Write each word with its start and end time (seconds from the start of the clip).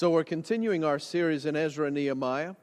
So 0.00 0.08
we're 0.08 0.24
continuing 0.24 0.82
our 0.82 0.98
series 0.98 1.44
in 1.44 1.56
Ezra 1.56 1.88
and 1.88 1.94
Nehemiah, 1.94 2.54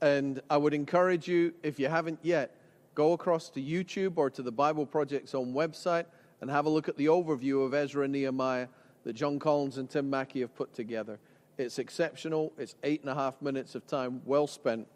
and 0.00 0.40
I 0.50 0.56
would 0.56 0.74
encourage 0.74 1.28
you, 1.28 1.54
if 1.62 1.78
you 1.78 1.86
haven't 1.86 2.18
yet, 2.20 2.56
go 2.96 3.12
across 3.12 3.48
to 3.50 3.62
YouTube 3.62 4.14
or 4.16 4.28
to 4.30 4.42
the 4.42 4.50
Bible 4.50 4.84
Project's 4.84 5.32
own 5.32 5.54
website 5.54 6.06
and 6.40 6.50
have 6.50 6.66
a 6.66 6.68
look 6.68 6.88
at 6.88 6.96
the 6.96 7.06
overview 7.06 7.64
of 7.64 7.74
Ezra 7.74 8.02
and 8.02 8.12
Nehemiah 8.12 8.66
that 9.04 9.12
Jon 9.12 9.38
Collins 9.38 9.78
and 9.78 9.88
Tim 9.88 10.10
Mackie 10.10 10.40
have 10.40 10.52
put 10.56 10.74
together. 10.74 11.20
It's 11.58 11.78
exceptional. 11.78 12.52
It's 12.58 12.74
eight 12.82 13.02
and 13.02 13.10
a 13.10 13.14
half 13.14 13.40
minutes 13.40 13.76
of 13.76 13.86
time 13.86 14.20
well 14.24 14.48
spent. 14.48 14.88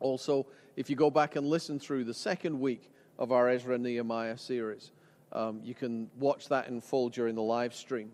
Also, 0.00 0.46
if 0.74 0.90
you 0.90 0.96
go 0.96 1.10
back 1.10 1.36
and 1.36 1.46
listen 1.46 1.78
through 1.78 2.02
the 2.02 2.12
second 2.12 2.58
week 2.58 2.90
of 3.20 3.30
our 3.30 3.48
Ezra 3.48 3.76
and 3.76 3.84
Nehemiah 3.84 4.36
series, 4.36 4.90
um, 5.32 5.60
you 5.62 5.76
can 5.76 6.10
watch 6.18 6.48
that 6.48 6.66
in 6.66 6.80
full 6.80 7.08
during 7.08 7.36
the 7.36 7.42
live 7.42 7.72
stream. 7.72 8.10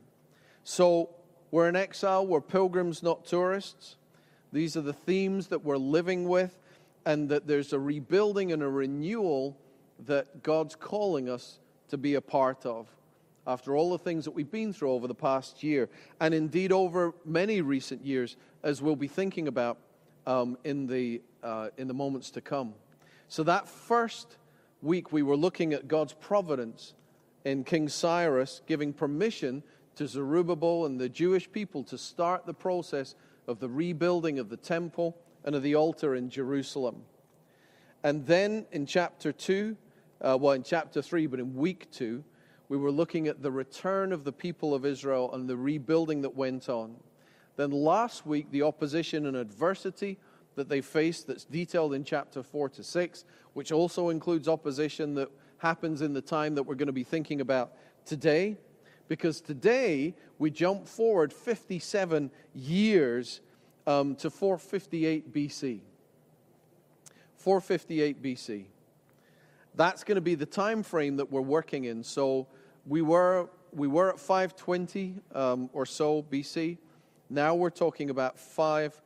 So, 0.64 1.08
we're 1.50 1.68
in 1.68 1.76
exile, 1.76 2.26
we're 2.26 2.40
pilgrims, 2.40 3.02
not 3.02 3.24
tourists. 3.24 3.96
These 4.52 4.76
are 4.76 4.82
the 4.82 4.92
themes 4.92 5.48
that 5.48 5.64
we're 5.64 5.76
living 5.76 6.28
with, 6.28 6.56
and 7.04 7.28
that 7.28 7.46
there's 7.46 7.72
a 7.72 7.78
rebuilding 7.78 8.52
and 8.52 8.62
a 8.62 8.68
renewal 8.68 9.56
that 10.06 10.42
God's 10.42 10.76
calling 10.76 11.28
us 11.28 11.58
to 11.88 11.98
be 11.98 12.14
a 12.14 12.20
part 12.20 12.66
of 12.66 12.88
after 13.46 13.76
all 13.76 13.90
the 13.90 13.98
things 13.98 14.24
that 14.24 14.30
we've 14.32 14.50
been 14.50 14.72
through 14.72 14.92
over 14.92 15.08
the 15.08 15.14
past 15.14 15.62
year, 15.62 15.88
and 16.20 16.34
indeed 16.34 16.72
over 16.72 17.14
many 17.24 17.60
recent 17.60 18.04
years, 18.04 18.36
as 18.62 18.82
we'll 18.82 18.96
be 18.96 19.08
thinking 19.08 19.48
about 19.48 19.78
um, 20.26 20.56
in, 20.64 20.86
the, 20.86 21.20
uh, 21.42 21.68
in 21.76 21.88
the 21.88 21.94
moments 21.94 22.30
to 22.30 22.40
come. 22.40 22.74
So, 23.28 23.42
that 23.44 23.68
first 23.68 24.36
week, 24.82 25.12
we 25.12 25.22
were 25.22 25.36
looking 25.36 25.72
at 25.72 25.88
God's 25.88 26.12
providence 26.12 26.94
in 27.44 27.64
King 27.64 27.88
Cyrus 27.88 28.60
giving 28.66 28.92
permission 28.92 29.62
to 29.96 30.06
Zerubbabel 30.06 30.86
and 30.86 31.00
the 31.00 31.08
Jewish 31.08 31.50
people 31.50 31.84
to 31.84 31.98
start 31.98 32.46
the 32.46 32.54
process 32.54 33.14
of 33.46 33.60
the 33.60 33.68
rebuilding 33.68 34.38
of 34.38 34.48
the 34.48 34.56
temple 34.56 35.16
and 35.44 35.54
of 35.54 35.62
the 35.62 35.74
altar 35.74 36.14
in 36.14 36.30
Jerusalem. 36.30 37.02
And 38.02 38.26
then 38.26 38.66
in 38.72 38.86
chapter 38.86 39.32
2, 39.32 39.76
uh, 40.22 40.38
well, 40.40 40.52
in 40.52 40.62
chapter 40.62 41.02
3, 41.02 41.26
but 41.26 41.40
in 41.40 41.54
week 41.54 41.90
2, 41.90 42.22
we 42.68 42.76
were 42.76 42.92
looking 42.92 43.26
at 43.26 43.42
the 43.42 43.50
return 43.50 44.12
of 44.12 44.24
the 44.24 44.32
people 44.32 44.74
of 44.74 44.86
Israel 44.86 45.34
and 45.34 45.48
the 45.48 45.56
rebuilding 45.56 46.22
that 46.22 46.34
went 46.36 46.68
on. 46.68 46.94
Then 47.56 47.70
last 47.72 48.26
week, 48.26 48.50
the 48.50 48.62
opposition 48.62 49.26
and 49.26 49.36
adversity 49.36 50.18
that 50.54 50.68
they 50.68 50.80
faced, 50.80 51.26
that's 51.26 51.44
detailed 51.44 51.94
in 51.94 52.04
chapter 52.04 52.42
4 52.42 52.68
to 52.70 52.84
6, 52.84 53.24
which 53.54 53.72
also 53.72 54.10
includes 54.10 54.48
opposition 54.48 55.14
that 55.14 55.28
happens 55.58 56.00
in 56.00 56.12
the 56.12 56.22
time 56.22 56.54
that 56.54 56.62
we're 56.62 56.74
going 56.74 56.86
to 56.86 56.92
be 56.92 57.04
thinking 57.04 57.40
about 57.40 57.72
today. 58.04 58.56
Because 59.10 59.40
today, 59.40 60.14
we 60.38 60.52
jump 60.52 60.86
forward 60.86 61.32
57 61.32 62.30
years 62.54 63.40
um, 63.84 64.14
to 64.14 64.30
458 64.30 65.34
BC. 65.34 65.80
458 67.34 68.22
BC. 68.22 68.66
That's 69.74 70.04
going 70.04 70.14
to 70.14 70.20
be 70.20 70.36
the 70.36 70.46
time 70.46 70.84
frame 70.84 71.16
that 71.16 71.28
we're 71.28 71.40
working 71.40 71.86
in. 71.86 72.04
So 72.04 72.46
we 72.86 73.02
were, 73.02 73.50
we 73.72 73.88
were 73.88 74.10
at 74.10 74.20
520 74.20 75.16
um, 75.34 75.70
or 75.72 75.84
so 75.84 76.24
BC. 76.30 76.78
Now 77.28 77.56
we're 77.56 77.70
talking 77.70 78.10
about 78.10 78.38
5, 78.38 79.02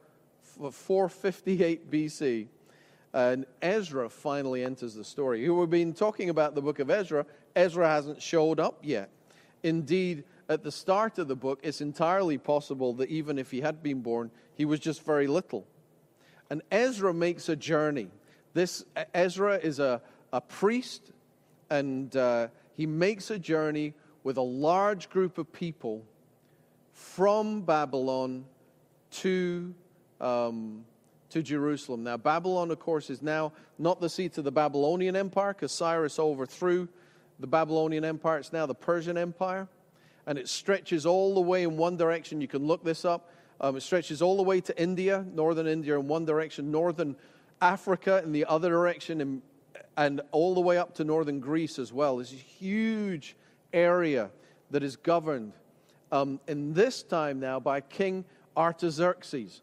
458 0.70 1.90
BC. 1.90 2.48
And 3.14 3.46
Ezra 3.62 4.10
finally 4.10 4.64
enters 4.64 4.92
the 4.96 5.04
story. 5.04 5.48
We've 5.48 5.70
been 5.70 5.94
talking 5.94 6.28
about 6.28 6.54
the 6.54 6.60
book 6.60 6.78
of 6.78 6.90
Ezra. 6.90 7.24
Ezra 7.56 7.88
hasn't 7.88 8.20
showed 8.20 8.60
up 8.60 8.80
yet. 8.82 9.08
Indeed, 9.64 10.24
at 10.46 10.62
the 10.62 10.70
start 10.70 11.18
of 11.18 11.26
the 11.26 11.34
book, 11.34 11.58
it's 11.62 11.80
entirely 11.80 12.36
possible 12.36 12.92
that 12.94 13.08
even 13.08 13.38
if 13.38 13.50
he 13.50 13.62
had 13.62 13.82
been 13.82 14.02
born, 14.02 14.30
he 14.54 14.66
was 14.66 14.78
just 14.78 15.02
very 15.02 15.26
little. 15.26 15.66
And 16.50 16.60
Ezra 16.70 17.14
makes 17.14 17.48
a 17.48 17.56
journey. 17.56 18.10
This 18.52 18.84
Ezra 19.14 19.56
is 19.56 19.78
a, 19.78 20.02
a 20.34 20.42
priest, 20.42 21.10
and 21.70 22.14
uh, 22.14 22.48
he 22.76 22.84
makes 22.84 23.30
a 23.30 23.38
journey 23.38 23.94
with 24.22 24.36
a 24.36 24.42
large 24.42 25.08
group 25.08 25.38
of 25.38 25.50
people 25.50 26.04
from 26.92 27.62
Babylon 27.62 28.44
to, 29.12 29.74
um, 30.20 30.84
to 31.30 31.42
Jerusalem. 31.42 32.04
Now, 32.04 32.18
Babylon, 32.18 32.70
of 32.70 32.80
course, 32.80 33.08
is 33.08 33.22
now 33.22 33.52
not 33.78 33.98
the 33.98 34.10
seat 34.10 34.36
of 34.36 34.44
the 34.44 34.52
Babylonian 34.52 35.16
Empire 35.16 35.54
because 35.54 35.72
Cyrus 35.72 36.18
overthrew 36.18 36.86
the 37.40 37.46
Babylonian 37.46 38.04
Empire. 38.04 38.38
It's 38.38 38.52
now 38.52 38.66
the 38.66 38.74
Persian 38.74 39.16
Empire. 39.16 39.68
And 40.26 40.38
it 40.38 40.48
stretches 40.48 41.04
all 41.04 41.34
the 41.34 41.40
way 41.40 41.64
in 41.64 41.76
one 41.76 41.96
direction. 41.96 42.40
You 42.40 42.48
can 42.48 42.66
look 42.66 42.82
this 42.84 43.04
up. 43.04 43.30
Um, 43.60 43.76
it 43.76 43.82
stretches 43.82 44.22
all 44.22 44.36
the 44.36 44.42
way 44.42 44.60
to 44.62 44.82
India, 44.82 45.24
northern 45.32 45.66
India 45.66 45.98
in 45.98 46.08
one 46.08 46.24
direction, 46.24 46.70
northern 46.70 47.16
Africa 47.60 48.20
in 48.24 48.32
the 48.32 48.44
other 48.46 48.70
direction, 48.70 49.20
and, 49.20 49.42
and 49.96 50.20
all 50.32 50.54
the 50.54 50.60
way 50.60 50.78
up 50.78 50.94
to 50.96 51.04
northern 51.04 51.40
Greece 51.40 51.78
as 51.78 51.92
well. 51.92 52.20
It's 52.20 52.32
a 52.32 52.36
huge 52.36 53.36
area 53.72 54.30
that 54.70 54.82
is 54.82 54.96
governed 54.96 55.52
um, 56.10 56.40
in 56.48 56.72
this 56.74 57.02
time 57.02 57.38
now 57.38 57.60
by 57.60 57.80
King 57.80 58.24
Artaxerxes. 58.56 59.62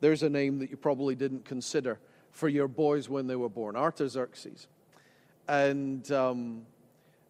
There's 0.00 0.22
a 0.22 0.30
name 0.30 0.58
that 0.60 0.70
you 0.70 0.76
probably 0.76 1.14
didn't 1.14 1.44
consider 1.44 1.98
for 2.30 2.48
your 2.48 2.68
boys 2.68 3.08
when 3.08 3.26
they 3.26 3.36
were 3.36 3.48
born 3.48 3.76
Artaxerxes. 3.76 4.68
And 5.48 6.10
um, 6.12 6.62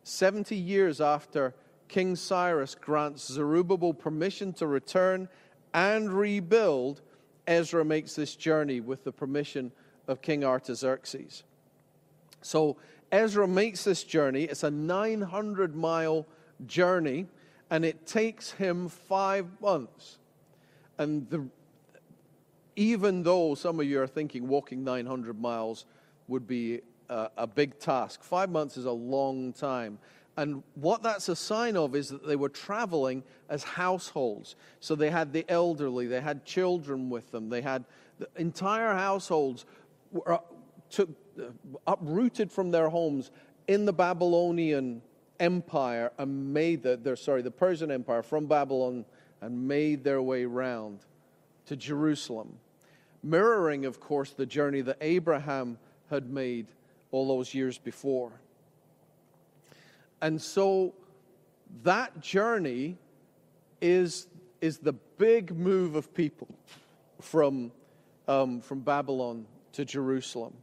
70 0.05 0.57
years 0.57 1.01
after 1.01 1.55
King 1.89 2.17
Cyrus 2.17 2.75
grants 2.75 3.27
Zerubbabel 3.31 3.95
permission 3.95 4.53
to 4.55 4.67
return 4.67 5.29
and 5.75 6.13
rebuild, 6.13 7.03
Ezra 7.47 7.85
makes 7.85 8.15
this 8.15 8.37
journey 8.37 8.81
with 8.81 9.05
the 9.05 9.13
permission 9.13 9.73
of 10.09 10.23
King 10.23 10.45
Artaxerxes. 10.45 11.45
So 12.41 12.77
Ezra 13.11 13.47
makes 13.47 13.85
this 13.85 14.05
journey. 14.05 14.45
It's 14.45 14.65
a 14.65 14.71
900 14.71 15.77
mile 15.77 16.27
journey, 16.67 17.27
and 17.71 17.85
it 17.85 18.07
takes 18.07 18.53
him 18.53 18.89
five 18.89 19.47
months. 19.61 20.19
And 20.99 21.29
the, 21.31 21.47
even 22.77 23.23
though 23.23 23.55
some 23.55 23.81
of 23.81 23.87
you 23.87 24.01
are 24.01 24.07
thinking 24.07 24.49
walking 24.49 24.83
900 24.83 25.41
miles 25.41 25.85
would 26.29 26.47
be 26.47 26.81
a, 27.09 27.47
big 27.47 27.79
task, 27.79 28.23
five 28.23 28.51
months 28.51 28.77
is 28.77 28.85
a 28.85 28.93
long 28.93 29.53
time. 29.53 29.99
And 30.37 30.63
what 30.75 31.03
that's 31.03 31.29
a 31.29 31.37
sign 31.37 31.77
of 31.77 31.95
is 31.95 32.09
that 32.09 32.27
they 32.27 32.37
were 32.37 32.49
traveling 32.49 33.23
as 33.51 33.63
households. 33.63 34.57
So 34.81 34.95
they 34.95 35.11
had 35.11 35.33
the 35.33 35.45
elderly, 35.49 36.07
they 36.07 36.21
had 36.21 36.45
children 36.45 37.11
with 37.11 37.31
them, 37.31 37.51
they 37.51 37.61
had 37.61 37.85
the 38.19 38.29
entire 38.37 38.95
households 38.95 39.67
were, 40.11 40.41
took, 40.91 41.11
uh, 41.39 41.47
uprooted 41.87 42.51
from 42.51 42.71
their 42.71 42.89
homes 42.89 43.31
in 43.67 43.85
the 43.85 43.93
Babylonian 43.93 45.03
Empire 45.41 46.13
and 46.19 46.53
made 46.53 46.83
the, 46.83 46.97
their, 46.97 47.17
sorry, 47.17 47.43
the 47.43 47.51
Persian 47.51 47.91
Empire 47.91 48.23
from 48.23 48.47
Babylon 48.47 49.05
and 49.41 49.67
made 49.67 50.05
their 50.05 50.23
way 50.23 50.45
round 50.45 51.01
to 51.67 51.77
Jerusalem. 51.77 52.59
Mirroring, 53.23 53.85
of 53.85 54.01
course, 54.01 54.31
the 54.31 54.47
journey 54.47 54.81
that 54.83 54.99
Abraham 55.01 55.79
had 56.11 56.31
made 56.31 56.69
all 57.13 57.29
those 57.29 57.55
years 57.55 57.79
before. 57.79 58.33
And 60.21 60.41
so 60.41 60.95
that 61.85 62.21
journey 62.21 62.97
is, 63.81 64.27
is 64.61 64.79
the 64.79 64.93
big 64.93 65.55
move 65.57 65.95
of 65.95 66.13
people 66.13 66.49
from, 67.21 67.71
um, 68.27 68.61
from 68.61 68.81
Babylon 68.81 69.47
to 69.73 69.85
Jerusalem. 69.85 70.55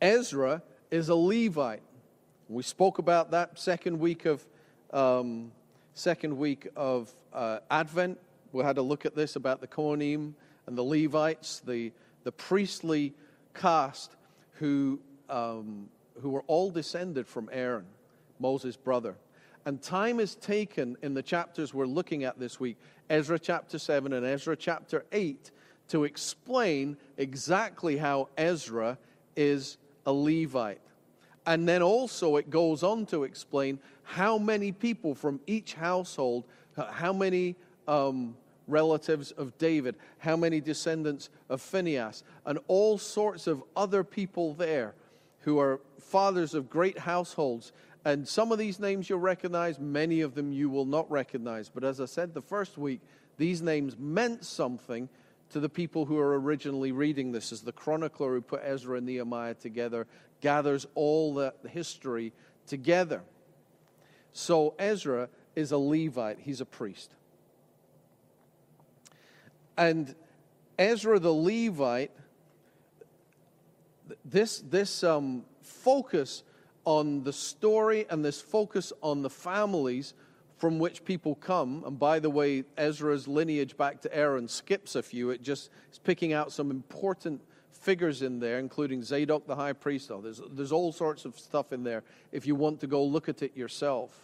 Ezra 0.00 0.62
is 0.90 1.08
a 1.08 1.14
Levite. 1.14 1.82
We 2.48 2.62
spoke 2.62 2.98
about 2.98 3.32
that 3.32 3.58
second 3.58 3.98
week 3.98 4.24
of 4.24 4.46
um, 4.92 5.50
second 5.94 6.38
week 6.38 6.68
of 6.76 7.12
uh, 7.32 7.58
Advent. 7.70 8.18
We 8.52 8.62
had 8.62 8.78
a 8.78 8.82
look 8.82 9.04
at 9.04 9.16
this 9.16 9.36
about 9.36 9.60
the 9.60 9.66
Kohanim 9.66 10.34
and 10.66 10.78
the 10.78 10.82
Levites, 10.82 11.60
the 11.66 11.92
the 12.26 12.32
priestly 12.32 13.14
caste 13.56 14.16
who 14.52 15.00
um, 15.28 15.88
who 16.22 16.30
were 16.30 16.44
all 16.46 16.70
descended 16.70 17.26
from 17.26 17.48
Aaron, 17.52 17.86
Moses' 18.38 18.76
brother. 18.76 19.16
And 19.64 19.82
time 19.82 20.20
is 20.20 20.36
taken 20.36 20.96
in 21.02 21.14
the 21.14 21.22
chapters 21.22 21.74
we're 21.74 21.86
looking 21.86 22.24
at 22.24 22.38
this 22.38 22.60
week, 22.60 22.76
Ezra 23.10 23.38
chapter 23.38 23.78
7 23.78 24.12
and 24.12 24.24
Ezra 24.24 24.56
chapter 24.56 25.04
8, 25.12 25.50
to 25.88 26.04
explain 26.04 26.96
exactly 27.16 27.96
how 27.96 28.28
Ezra 28.36 28.96
is 29.34 29.76
a 30.06 30.12
Levite. 30.12 30.80
And 31.46 31.68
then 31.68 31.82
also 31.82 32.36
it 32.36 32.50
goes 32.50 32.82
on 32.82 33.06
to 33.06 33.24
explain 33.24 33.78
how 34.02 34.38
many 34.38 34.72
people 34.72 35.14
from 35.14 35.40
each 35.46 35.74
household, 35.74 36.44
how 36.76 37.12
many 37.12 37.56
um, 37.88 38.36
relatives 38.66 39.30
of 39.32 39.56
David, 39.58 39.96
how 40.18 40.36
many 40.36 40.60
descendants 40.60 41.28
of 41.48 41.60
Phinehas, 41.60 42.22
and 42.44 42.58
all 42.68 42.98
sorts 42.98 43.46
of 43.46 43.62
other 43.76 44.02
people 44.04 44.54
there 44.54 44.94
who 45.40 45.58
are 45.58 45.80
fathers 45.98 46.54
of 46.54 46.68
great 46.68 46.98
households 46.98 47.72
And 48.06 48.26
some 48.26 48.52
of 48.52 48.58
these 48.58 48.78
names 48.78 49.10
you'll 49.10 49.18
recognize, 49.18 49.80
many 49.80 50.20
of 50.20 50.36
them 50.36 50.52
you 50.52 50.70
will 50.70 50.84
not 50.84 51.10
recognize. 51.10 51.68
But 51.68 51.82
as 51.82 52.00
I 52.00 52.04
said 52.04 52.34
the 52.34 52.40
first 52.40 52.78
week, 52.78 53.00
these 53.36 53.60
names 53.60 53.96
meant 53.98 54.44
something 54.44 55.08
to 55.50 55.58
the 55.58 55.68
people 55.68 56.04
who 56.04 56.16
are 56.16 56.38
originally 56.38 56.92
reading 56.92 57.32
this, 57.32 57.50
as 57.50 57.62
the 57.62 57.72
chronicler 57.72 58.34
who 58.34 58.42
put 58.42 58.62
Ezra 58.64 58.98
and 58.98 59.06
Nehemiah 59.06 59.54
together 59.54 60.06
gathers 60.40 60.86
all 60.94 61.34
the 61.34 61.52
history 61.68 62.32
together. 62.68 63.22
So 64.32 64.74
Ezra 64.78 65.28
is 65.56 65.72
a 65.72 65.78
Levite, 65.78 66.38
he's 66.38 66.60
a 66.60 66.64
priest. 66.64 67.10
And 69.76 70.14
Ezra 70.78 71.18
the 71.18 71.32
Levite, 71.32 72.10
this, 74.24 74.60
this 74.60 75.04
um, 75.04 75.44
focus 75.62 76.42
on 76.84 77.24
the 77.24 77.32
story 77.32 78.06
and 78.08 78.24
this 78.24 78.40
focus 78.40 78.92
on 79.02 79.22
the 79.22 79.30
families 79.30 80.14
from 80.58 80.78
which 80.78 81.04
people 81.04 81.34
come. 81.34 81.82
And 81.86 81.98
by 81.98 82.18
the 82.18 82.30
way, 82.30 82.64
Ezra's 82.76 83.28
lineage 83.28 83.76
back 83.76 84.00
to 84.02 84.16
Aaron 84.16 84.48
skips 84.48 84.94
a 84.94 85.02
few. 85.02 85.30
It 85.30 85.42
just 85.42 85.70
is 85.92 85.98
picking 85.98 86.32
out 86.32 86.52
some 86.52 86.70
important 86.70 87.42
figures 87.70 88.22
in 88.22 88.40
there, 88.40 88.58
including 88.58 89.02
Zadok 89.02 89.46
the 89.46 89.56
high 89.56 89.74
priest. 89.74 90.10
Oh, 90.10 90.20
there's, 90.20 90.40
there's 90.50 90.72
all 90.72 90.92
sorts 90.92 91.24
of 91.24 91.38
stuff 91.38 91.72
in 91.72 91.84
there 91.84 92.02
if 92.32 92.46
you 92.46 92.54
want 92.54 92.80
to 92.80 92.86
go 92.86 93.04
look 93.04 93.28
at 93.28 93.42
it 93.42 93.56
yourself. 93.56 94.18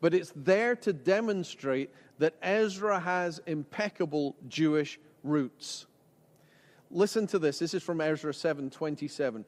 But 0.00 0.14
it's 0.14 0.32
there 0.34 0.76
to 0.76 0.92
demonstrate 0.92 1.90
that 2.20 2.34
Ezra 2.42 3.00
has 3.00 3.40
impeccable 3.46 4.36
Jewish 4.46 5.00
roots. 5.24 5.86
Listen 6.90 7.26
to 7.28 7.38
this. 7.38 7.58
This 7.58 7.72
is 7.72 7.82
from 7.82 8.00
Ezra 8.00 8.32
7:27. 8.32 9.44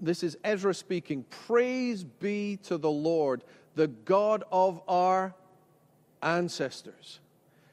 This 0.00 0.22
is 0.22 0.36
Ezra 0.42 0.74
speaking. 0.74 1.24
Praise 1.24 2.04
be 2.04 2.56
to 2.64 2.76
the 2.76 2.90
Lord 2.90 3.44
the 3.76 3.86
God 3.86 4.42
of 4.50 4.82
our 4.88 5.34
ancestors, 6.20 7.20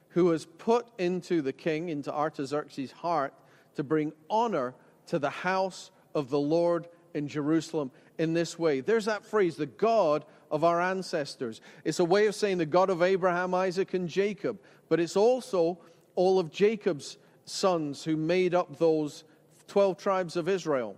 who 0.10 0.30
has 0.30 0.46
put 0.46 0.88
into 1.00 1.42
the 1.42 1.54
king, 1.54 1.90
into 1.90 2.14
Artaxerxes' 2.14 2.92
heart, 2.92 3.34
to 3.74 3.84
bring 3.84 4.14
honor 4.30 4.76
to 5.08 5.18
the 5.18 5.32
house 5.32 5.90
of 6.14 6.30
the 6.30 6.40
Lord 6.40 6.88
in 7.16 7.28
Jerusalem 7.28 7.90
in 8.20 8.34
this 8.34 8.60
way. 8.60 8.82
There's 8.82 9.06
that 9.06 9.26
phrase, 9.26 9.56
the 9.56 9.66
God 9.66 10.24
of 10.56 10.64
our 10.64 10.80
ancestors. 10.80 11.60
It's 11.84 12.00
a 12.00 12.06
way 12.06 12.28
of 12.28 12.34
saying 12.34 12.60
the 12.60 12.66
God 12.66 12.90
of 12.90 13.04
Abraham, 13.04 13.54
Isaac, 13.54 13.94
and 13.94 14.08
Jacob, 14.08 14.58
but 14.88 15.02
it's 15.02 15.18
also 15.18 15.78
all 16.16 16.40
of 16.40 16.50
Jacob's 16.50 17.18
sons 17.44 18.06
who 18.06 18.16
made 18.16 18.56
up 18.56 18.80
those 18.80 19.26
12 19.68 19.98
tribes 19.98 20.38
of 20.38 20.48
Israel. 20.48 20.96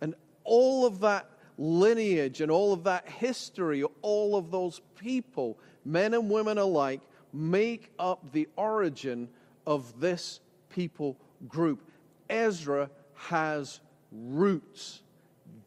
And 0.00 0.14
all 0.42 0.86
of 0.86 1.00
that 1.00 1.28
lineage 1.58 2.40
and 2.40 2.50
all 2.50 2.72
of 2.72 2.84
that 2.84 3.06
history, 3.06 3.84
all 4.00 4.36
of 4.36 4.50
those 4.50 4.80
people, 4.96 5.58
men 5.84 6.14
and 6.14 6.30
women 6.30 6.56
alike, 6.56 7.02
make 7.30 7.90
up 7.98 8.32
the 8.32 8.48
origin 8.56 9.28
of 9.66 10.00
this 10.00 10.40
people 10.70 11.18
group. 11.46 11.90
Ezra 12.30 12.88
has 13.12 13.80
roots, 14.10 15.02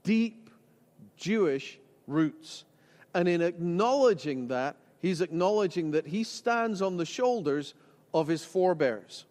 deep 0.01 0.49
Jewish 1.17 1.77
roots. 2.07 2.63
And 3.13 3.27
in 3.27 3.41
acknowledging 3.41 4.49
that, 4.49 4.75
he's 4.99 5.21
acknowledging 5.21 5.91
that 5.91 6.07
he 6.07 6.23
stands 6.23 6.81
on 6.81 6.97
the 6.97 7.05
shoulders 7.05 7.73
of 8.13 8.27
his 8.27 8.43
forebears. 8.43 9.25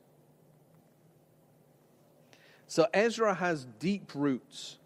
So 2.68 2.86
Ezra 2.92 3.34
has 3.34 3.66
deep 3.78 4.10
roots. 4.14 4.78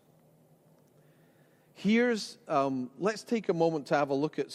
Here's, 1.74 2.36
um, 2.46 2.90
let's 2.98 3.22
take 3.22 3.48
a 3.48 3.54
moment 3.54 3.86
to 3.86 3.96
have 3.96 4.10
a 4.10 4.14
look 4.14 4.38
at 4.38 4.54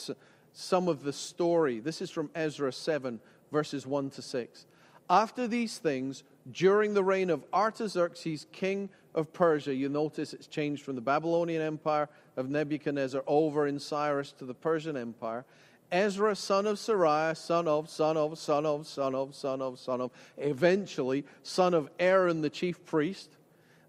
some 0.53 0.87
of 0.87 1.03
the 1.03 1.11
story. 1.11 1.79
This 1.79 2.01
is 2.01 2.11
from 2.11 2.29
Ezra 2.35 2.71
7, 2.71 3.19
verses 3.51 3.87
1 3.87 4.11
to 4.11 4.21
6. 4.21 4.65
After 5.09 5.47
these 5.47 5.79
things, 5.79 6.23
during 6.51 6.93
the 6.93 7.03
reign 7.03 7.29
of 7.29 7.43
Artaxerxes, 7.51 8.45
king 8.51 8.89
of 9.15 9.33
Persia, 9.33 9.73
you 9.73 9.89
notice 9.89 10.33
it's 10.33 10.45
changed 10.45 10.83
from 10.83 10.93
the 10.93 11.01
Babylonian 11.01 11.63
Empire 11.63 12.07
of 12.37 12.49
Nebuchadnezzar 12.49 13.23
over 13.25 13.65
in 13.65 13.79
Cyrus 13.79 14.31
to 14.33 14.45
the 14.45 14.53
Persian 14.53 14.95
Empire. 14.95 15.45
Ezra, 15.91 16.35
son 16.35 16.67
of 16.67 16.77
Seraiah, 16.77 17.35
son 17.35 17.67
of, 17.67 17.89
son 17.89 18.17
of, 18.17 18.37
son 18.37 18.65
of, 18.65 18.85
son 18.85 19.15
of, 19.15 19.33
son 19.33 19.61
of, 19.61 19.79
son 19.79 20.01
of, 20.01 20.11
eventually, 20.37 21.25
son 21.41 21.73
of 21.73 21.89
Aaron 21.99 22.41
the 22.41 22.49
chief 22.49 22.85
priest. 22.85 23.37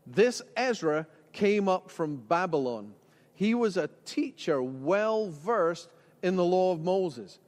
This 0.06 0.40
Ezra 0.56 1.06
came 1.32 1.68
up 1.68 1.90
from 1.90 2.16
Babylon 2.16 2.94
he 3.36 3.54
was 3.54 3.76
a 3.76 3.90
teacher 4.06 4.60
well 4.62 5.28
versed 5.28 5.90
in 6.22 6.36
the 6.36 6.44
law 6.44 6.72
of 6.72 6.80
Moses, 6.80 7.38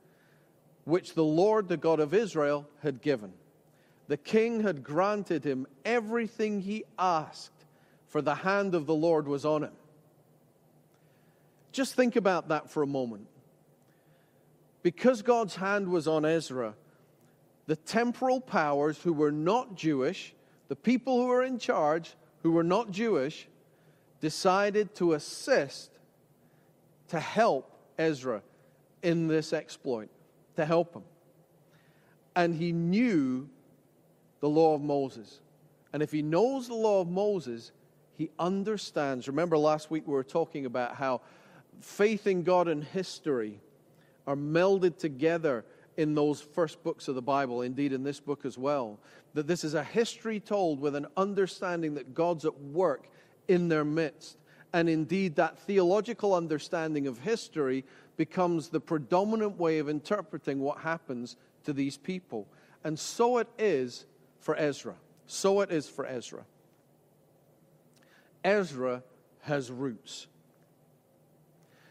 which 0.85 1.15
the 1.15 1.25
Lord, 1.25 1.67
the 1.67 1.79
God 1.79 1.99
of 1.99 2.15
Israel, 2.15 2.69
had 2.83 3.01
given. 3.01 3.33
The 4.07 4.19
king 4.19 4.63
had 4.63 4.85
granted 4.85 5.45
him 5.45 5.67
everything 5.85 6.61
he 6.61 6.85
asked, 6.99 7.58
for 8.09 8.23
the 8.23 8.35
hand 8.35 8.75
of 8.75 8.87
the 8.87 8.95
Lord 8.95 9.29
was 9.29 9.45
on 9.45 9.65
him. 9.65 9.73
Just 11.73 11.95
think 11.95 12.17
about 12.17 12.49
that 12.49 12.71
for 12.71 12.83
a 12.83 12.87
moment. 12.87 13.27
Because 14.83 15.23
God's 15.23 15.57
hand 15.57 15.89
was 15.89 16.09
on 16.09 16.25
Ezra, 16.25 16.75
the 17.67 17.77
temporal 17.77 18.41
powers 18.41 18.99
who 18.99 19.13
were 19.13 19.33
not 19.33 19.75
Jewish, 19.75 20.35
the 20.69 20.77
people 20.77 21.21
who 21.21 21.29
were 21.29 21.43
in 21.43 21.59
charge 21.59 22.15
who 22.43 22.53
were 22.53 22.65
not 22.65 22.91
Jewish, 22.91 23.49
decided 24.21 24.95
to 24.97 25.13
assist 25.13 25.91
to 27.09 27.21
help 27.21 27.71
Ezra 27.99 28.43
in 29.03 29.29
this 29.29 29.53
exploit, 29.53 30.09
to 30.57 30.65
help 30.65 30.95
him. 30.95 31.05
And 32.35 32.55
he 32.55 32.73
knew 32.73 33.49
the 34.41 34.49
law 34.49 34.75
of 34.75 34.81
Moses. 34.81 35.41
And 35.93 36.03
if 36.03 36.13
he 36.13 36.23
knows 36.23 36.69
the 36.69 36.75
law 36.75 37.01
of 37.01 37.09
Moses, 37.09 37.73
he 38.19 38.31
understands. 38.39 39.29
Remember, 39.29 39.57
last 39.57 39.93
week 39.93 40.03
we 40.07 40.13
were 40.13 40.25
talking 40.25 40.67
about 40.67 40.97
how 40.97 41.21
faith 41.81 42.27
in 42.27 42.43
God 42.43 42.67
and 42.67 42.83
history 42.83 43.61
are 44.27 44.35
melded 44.35 44.99
together 44.99 45.65
in 45.97 46.17
those 46.17 46.41
first 46.41 46.83
books 46.83 47.07
of 47.07 47.15
the 47.15 47.23
Bible, 47.23 47.63
indeed 47.63 47.93
in 47.93 48.03
this 48.03 48.19
book 48.19 48.45
as 48.45 48.59
well. 48.59 48.99
That 49.35 49.47
this 49.47 49.63
is 49.63 49.75
a 49.75 49.85
history 49.85 50.41
told 50.41 50.81
with 50.81 50.97
an 50.97 51.07
understanding 51.17 51.95
that 51.95 52.13
God's 52.13 52.45
at 52.45 52.61
work 52.61 53.09
in 53.47 53.69
their 53.69 53.85
midst. 53.85 54.37
And 54.73 54.89
indeed, 54.89 55.37
that 55.37 55.59
theological 55.61 56.35
understanding 56.35 57.07
of 57.07 57.21
history 57.21 57.85
becomes 58.17 58.69
the 58.69 58.81
predominant 58.81 59.59
way 59.59 59.79
of 59.79 59.89
interpreting 59.89 60.59
what 60.59 60.79
happens 60.79 61.37
to 61.65 61.73
these 61.73 61.97
people. 61.97 62.49
And 62.83 62.99
so 62.99 63.39
it 63.39 63.49
is 63.59 64.07
for 64.41 64.57
Ezra. 64.57 64.97
So 65.27 65.61
it 65.61 65.71
is 65.71 65.89
for 65.89 66.05
Ezra. 66.05 66.45
Ezra 68.45 69.03
has 69.41 69.71
roots. 69.71 70.27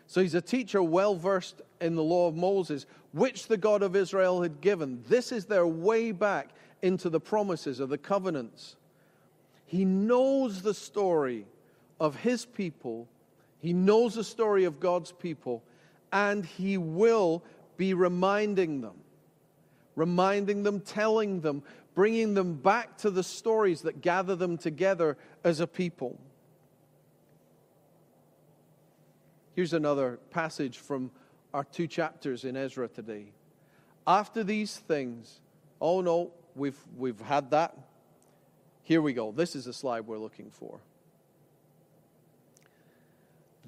So 0.08 0.22
he's 0.22 0.36
a 0.36 0.42
teacher 0.42 0.82
well 0.82 1.16
versed 1.16 1.62
in 1.82 1.96
the 1.96 2.04
law 2.04 2.28
of 2.28 2.36
Moses, 2.36 2.86
which 3.12 3.48
the 3.48 3.58
God 3.58 3.84
of 3.84 3.96
Israel 3.96 4.42
had 4.42 4.62
given. 4.62 5.04
This 5.08 5.32
is 5.32 5.46
their 5.46 5.68
way 5.68 6.12
back 6.12 6.50
into 6.82 7.10
the 7.10 7.20
promises 7.20 7.80
of 7.80 7.90
the 7.90 7.98
covenants. 7.98 8.78
He 9.66 9.84
knows 9.84 10.62
the 10.62 10.74
story 10.74 11.46
of 12.00 12.16
his 12.16 12.46
people. 12.46 13.08
He 13.60 13.74
knows 13.74 14.16
the 14.16 14.24
story 14.24 14.64
of 14.64 14.80
God's 14.80 15.12
people, 15.12 15.64
and 16.12 16.46
he 16.46 16.78
will 16.78 17.44
be 17.76 17.94
reminding 17.94 18.82
them, 18.82 18.96
reminding 19.96 20.64
them, 20.64 20.80
telling 20.80 21.42
them, 21.42 21.64
bringing 21.96 22.34
them 22.34 22.54
back 22.54 22.98
to 23.00 23.10
the 23.10 23.24
stories 23.24 23.82
that 23.82 24.02
gather 24.02 24.36
them 24.36 24.58
together 24.58 25.18
as 25.44 25.60
a 25.60 25.68
people. 25.68 26.18
Here's 29.58 29.74
another 29.74 30.20
passage 30.30 30.78
from 30.78 31.10
our 31.52 31.64
two 31.64 31.88
chapters 31.88 32.46
in 32.46 32.56
Ezra 32.56 32.88
today. 32.88 33.32
After 34.06 34.44
these 34.44 34.78
things, 34.78 35.40
oh 35.82 36.00
no, 36.02 36.30
we've, 36.56 36.78
we've 36.96 37.20
had 37.20 37.50
that. 37.50 37.76
Here 38.84 39.02
we 39.02 39.14
go. 39.14 39.32
This 39.32 39.56
is 39.56 39.66
the 39.66 39.74
slide 39.74 40.02
we're 40.02 40.20
looking 40.20 40.52
for. 40.52 40.80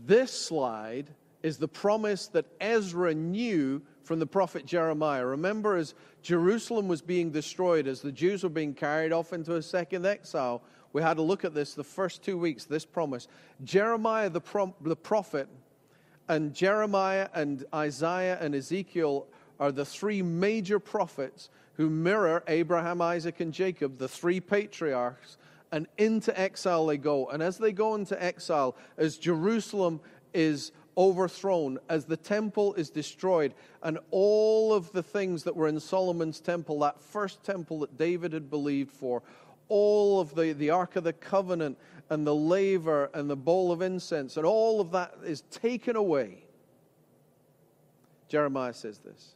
This 0.06 0.32
slide 0.32 1.10
is 1.42 1.58
the 1.58 1.68
promise 1.68 2.28
that 2.28 2.46
Ezra 2.62 3.16
knew 3.16 3.82
from 4.04 4.20
the 4.20 4.28
prophet 4.28 4.68
Jeremiah. 4.68 5.26
Remember, 5.26 5.76
as 5.76 5.96
Jerusalem 6.22 6.88
was 6.88 7.02
being 7.02 7.32
destroyed, 7.32 7.88
as 7.88 8.00
the 8.00 8.12
Jews 8.12 8.44
were 8.44 8.50
being 8.50 8.76
carried 8.76 9.12
off 9.12 9.34
into 9.34 9.56
a 9.56 9.62
second 9.64 10.06
exile, 10.06 10.62
we 10.94 11.02
had 11.02 11.18
a 11.18 11.24
look 11.24 11.44
at 11.44 11.56
this 11.56 11.74
the 11.74 11.84
first 11.84 12.22
two 12.22 12.38
weeks, 12.38 12.66
this 12.66 12.86
promise. 12.86 13.28
Jeremiah, 13.64 14.30
the, 14.30 14.72
the 14.82 14.96
prophet, 14.96 15.50
and 16.30 16.54
Jeremiah 16.54 17.28
and 17.34 17.66
Isaiah 17.74 18.38
and 18.40 18.56
Ezekiel 18.56 19.28
are 19.60 19.72
the 19.72 19.84
three 19.84 20.22
major 20.22 20.80
prophets 20.80 21.50
who 21.74 21.90
mirror 21.90 22.44
Abraham, 22.48 23.02
Isaac, 23.02 23.40
and 23.40 23.52
Jacob, 23.52 23.98
the 23.98 24.08
three 24.08 24.40
patriarchs 24.40 25.38
and 25.72 25.88
into 25.98 26.38
exile 26.40 26.86
they 26.86 26.98
go. 26.98 27.28
And 27.28 27.44
as 27.44 27.58
they 27.58 27.72
go 27.72 27.96
into 27.96 28.22
exile, 28.24 28.76
as 28.98 29.18
Jerusalem 29.18 30.00
is 30.34 30.72
overthrown, 30.98 31.80
as 31.90 32.06
the 32.06 32.18
temple 32.18 32.74
is 32.74 32.90
destroyed, 32.90 33.54
and 33.82 33.98
all 34.12 34.74
of 34.74 34.92
the 34.92 35.04
things 35.04 35.44
that 35.44 35.56
were 35.56 35.68
in 35.68 35.80
Solomon's 35.80 36.40
temple, 36.40 36.80
that 36.80 37.02
first 37.02 37.44
temple 37.44 37.80
that 37.80 37.98
David 37.98 38.34
had 38.34 38.50
believed 38.50 38.92
for, 38.92 39.24
all 39.70 40.20
of 40.20 40.36
the, 40.36 40.54
the 40.54 40.72
Ark 40.72 40.96
of 40.96 41.04
the 41.04 41.14
Covenant 41.14 41.78
and 42.10 42.26
the 42.26 42.36
laver 42.36 43.10
and 43.14 43.30
the 43.30 43.36
bowl 43.36 43.72
of 43.72 43.82
incense, 43.82 44.38
and 44.38 44.46
all 44.46 44.82
of 44.82 44.92
that 44.92 45.14
is 45.24 45.42
taken 45.52 45.96
away. 45.96 46.44
Jeremiah 48.28 48.74
says 48.74 49.00
this. 49.00 49.36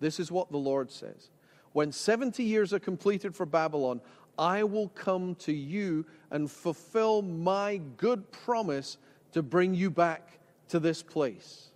This 0.00 0.18
is 0.18 0.30
what 0.30 0.50
the 0.50 0.58
Lord 0.58 0.90
says. 0.90 1.30
When 1.72 1.92
70 1.92 2.42
years 2.42 2.72
are 2.72 2.78
completed 2.78 3.34
for 3.34 3.46
Babylon, 3.46 4.00
I 4.38 4.64
will 4.64 4.88
come 4.88 5.34
to 5.36 5.52
you 5.52 6.04
and 6.30 6.50
fulfill 6.50 7.22
my 7.22 7.80
good 7.96 8.30
promise 8.32 8.98
to 9.32 9.42
bring 9.42 9.74
you 9.74 9.90
back 9.90 10.38
to 10.68 10.78
this 10.78 11.02
place. 11.02 11.68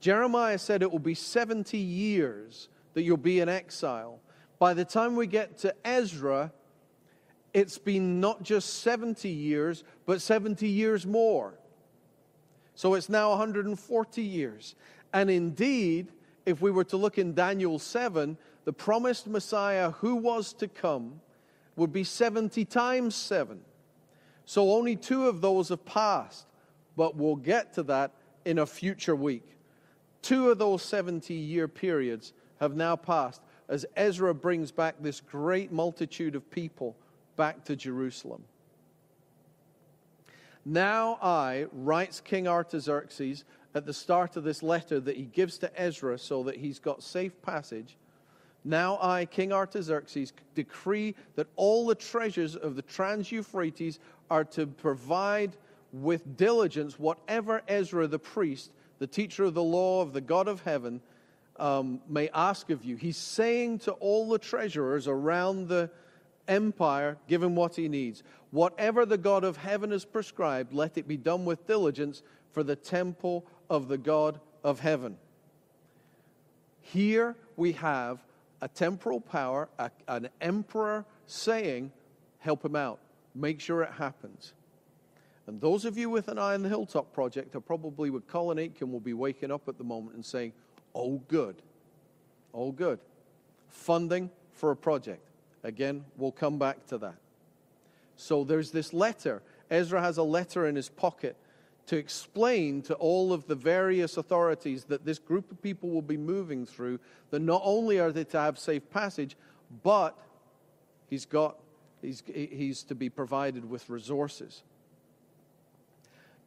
Jeremiah 0.00 0.58
said 0.58 0.82
it 0.82 0.90
will 0.90 0.98
be 0.98 1.14
70 1.14 1.78
years 1.78 2.68
that 2.94 3.02
you'll 3.02 3.16
be 3.16 3.40
in 3.40 3.48
exile. 3.48 4.20
By 4.58 4.74
the 4.74 4.84
time 4.84 5.16
we 5.16 5.26
get 5.26 5.58
to 5.58 5.74
Ezra, 5.84 6.52
it's 7.56 7.78
been 7.78 8.20
not 8.20 8.42
just 8.42 8.82
70 8.82 9.30
years, 9.30 9.82
but 10.04 10.20
70 10.20 10.68
years 10.68 11.06
more. 11.06 11.54
So 12.74 12.92
it's 12.92 13.08
now 13.08 13.30
140 13.30 14.22
years. 14.22 14.74
And 15.14 15.30
indeed, 15.30 16.12
if 16.44 16.60
we 16.60 16.70
were 16.70 16.84
to 16.84 16.98
look 16.98 17.16
in 17.16 17.32
Daniel 17.32 17.78
7, 17.78 18.36
the 18.66 18.74
promised 18.74 19.26
Messiah 19.26 19.92
who 19.92 20.16
was 20.16 20.52
to 20.52 20.68
come 20.68 21.22
would 21.76 21.94
be 21.94 22.04
70 22.04 22.66
times 22.66 23.14
7. 23.14 23.58
So 24.44 24.72
only 24.72 24.94
two 24.94 25.26
of 25.26 25.40
those 25.40 25.70
have 25.70 25.86
passed, 25.86 26.48
but 26.94 27.16
we'll 27.16 27.36
get 27.36 27.72
to 27.76 27.82
that 27.84 28.10
in 28.44 28.58
a 28.58 28.66
future 28.66 29.16
week. 29.16 29.56
Two 30.20 30.50
of 30.50 30.58
those 30.58 30.82
70 30.82 31.32
year 31.32 31.68
periods 31.68 32.34
have 32.60 32.76
now 32.76 32.96
passed 32.96 33.40
as 33.70 33.86
Ezra 33.96 34.34
brings 34.34 34.70
back 34.70 34.96
this 35.00 35.20
great 35.22 35.72
multitude 35.72 36.34
of 36.34 36.50
people 36.50 36.98
back 37.36 37.64
to 37.64 37.76
Jerusalem. 37.76 38.42
Now 40.64 41.18
I, 41.22 41.66
writes 41.72 42.20
King 42.20 42.48
Artaxerxes 42.48 43.44
at 43.74 43.86
the 43.86 43.92
start 43.92 44.36
of 44.36 44.42
this 44.42 44.62
letter 44.62 44.98
that 44.98 45.16
he 45.16 45.24
gives 45.24 45.58
to 45.58 45.80
Ezra 45.80 46.18
so 46.18 46.42
that 46.44 46.56
he's 46.56 46.78
got 46.78 47.02
safe 47.02 47.40
passage. 47.42 47.96
Now 48.64 48.98
I, 49.00 49.26
King 49.26 49.52
Artaxerxes, 49.52 50.32
decree 50.56 51.14
that 51.36 51.46
all 51.54 51.86
the 51.86 51.94
treasures 51.94 52.56
of 52.56 52.74
the 52.74 52.82
Trans 52.82 53.30
Euphrates 53.30 54.00
are 54.28 54.44
to 54.44 54.66
provide 54.66 55.56
with 55.92 56.36
diligence 56.36 56.98
whatever 56.98 57.62
Ezra 57.68 58.08
the 58.08 58.18
priest, 58.18 58.72
the 58.98 59.06
teacher 59.06 59.44
of 59.44 59.54
the 59.54 59.62
law 59.62 60.02
of 60.02 60.12
the 60.12 60.20
God 60.20 60.48
of 60.48 60.62
heaven, 60.62 61.00
um, 61.58 62.00
may 62.08 62.28
ask 62.34 62.70
of 62.70 62.84
you. 62.84 62.96
He's 62.96 63.16
saying 63.16 63.78
to 63.80 63.92
all 63.92 64.28
the 64.28 64.38
treasurers 64.38 65.06
around 65.06 65.68
the 65.68 65.90
empire, 66.48 67.18
give 67.28 67.42
him 67.42 67.56
what 67.56 67.76
he 67.76 67.88
needs. 67.88 68.22
Whatever 68.50 69.04
the 69.04 69.18
God 69.18 69.44
of 69.44 69.56
heaven 69.56 69.90
has 69.90 70.04
prescribed, 70.04 70.72
let 70.72 70.96
it 70.96 71.08
be 71.08 71.16
done 71.16 71.44
with 71.44 71.66
diligence 71.66 72.22
for 72.52 72.62
the 72.62 72.76
temple 72.76 73.46
of 73.68 73.88
the 73.88 73.98
God 73.98 74.40
of 74.64 74.80
heaven. 74.80 75.16
Here 76.80 77.36
we 77.56 77.72
have 77.72 78.24
a 78.60 78.68
temporal 78.68 79.20
power, 79.20 79.68
a, 79.78 79.90
an 80.08 80.28
emperor 80.40 81.04
saying, 81.26 81.92
help 82.38 82.64
him 82.64 82.76
out, 82.76 83.00
make 83.34 83.60
sure 83.60 83.82
it 83.82 83.92
happens. 83.92 84.54
And 85.46 85.60
those 85.60 85.84
of 85.84 85.96
you 85.96 86.10
with 86.10 86.28
an 86.28 86.38
eye 86.38 86.54
on 86.54 86.62
the 86.62 86.68
hilltop 86.68 87.12
project 87.12 87.54
are 87.54 87.60
probably 87.60 88.10
with 88.10 88.26
Colin 88.26 88.58
Aitken 88.58 88.90
will 88.90 89.00
be 89.00 89.12
waking 89.12 89.50
up 89.50 89.68
at 89.68 89.78
the 89.78 89.84
moment 89.84 90.16
and 90.16 90.24
saying, 90.24 90.52
oh, 90.94 91.22
good. 91.28 91.62
Oh, 92.52 92.72
good. 92.72 92.98
Funding 93.68 94.30
for 94.52 94.70
a 94.70 94.76
project. 94.76 95.25
Again, 95.66 96.04
we'll 96.16 96.30
come 96.30 96.58
back 96.58 96.86
to 96.86 96.98
that. 96.98 97.16
So 98.14 98.44
there's 98.44 98.70
this 98.70 98.92
letter. 98.92 99.42
Ezra 99.68 100.00
has 100.00 100.16
a 100.16 100.22
letter 100.22 100.68
in 100.68 100.76
his 100.76 100.88
pocket 100.88 101.36
to 101.86 101.96
explain 101.96 102.82
to 102.82 102.94
all 102.94 103.32
of 103.32 103.48
the 103.48 103.56
various 103.56 104.16
authorities 104.16 104.84
that 104.84 105.04
this 105.04 105.18
group 105.18 105.50
of 105.50 105.60
people 105.60 105.90
will 105.90 106.02
be 106.02 106.16
moving 106.16 106.66
through 106.66 107.00
that 107.30 107.40
not 107.40 107.62
only 107.64 107.98
are 107.98 108.12
they 108.12 108.22
to 108.22 108.38
have 108.38 108.60
safe 108.60 108.88
passage, 108.90 109.36
but 109.82 110.16
he's 111.10 111.26
got 111.26 111.56
he's, 112.00 112.22
he's 112.32 112.84
to 112.84 112.94
be 112.94 113.10
provided 113.10 113.68
with 113.68 113.90
resources. 113.90 114.62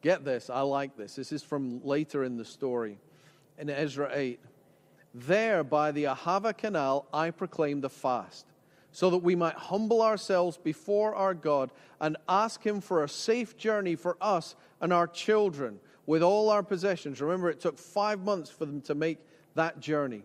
Get 0.00 0.24
this, 0.24 0.48
I 0.48 0.62
like 0.62 0.96
this. 0.96 1.14
This 1.14 1.30
is 1.30 1.42
from 1.42 1.84
later 1.84 2.24
in 2.24 2.38
the 2.38 2.44
story 2.46 2.96
in 3.58 3.68
Ezra 3.68 4.08
8. 4.14 4.40
There 5.12 5.62
by 5.62 5.92
the 5.92 6.04
Ahava 6.04 6.56
Canal 6.56 7.06
I 7.12 7.30
proclaimed 7.30 7.82
the 7.82 7.90
fast 7.90 8.46
so 8.92 9.10
that 9.10 9.18
we 9.18 9.34
might 9.34 9.54
humble 9.54 10.02
ourselves 10.02 10.56
before 10.56 11.14
our 11.14 11.34
God 11.34 11.70
and 12.00 12.16
ask 12.28 12.64
Him 12.64 12.80
for 12.80 13.04
a 13.04 13.08
safe 13.08 13.56
journey 13.56 13.94
for 13.94 14.16
us 14.20 14.56
and 14.80 14.92
our 14.92 15.06
children 15.06 15.78
with 16.06 16.22
all 16.22 16.50
our 16.50 16.62
possessions. 16.62 17.20
Remember, 17.20 17.50
it 17.50 17.60
took 17.60 17.78
five 17.78 18.20
months 18.20 18.50
for 18.50 18.66
them 18.66 18.80
to 18.82 18.94
make 18.94 19.18
that 19.54 19.80
journey. 19.80 20.22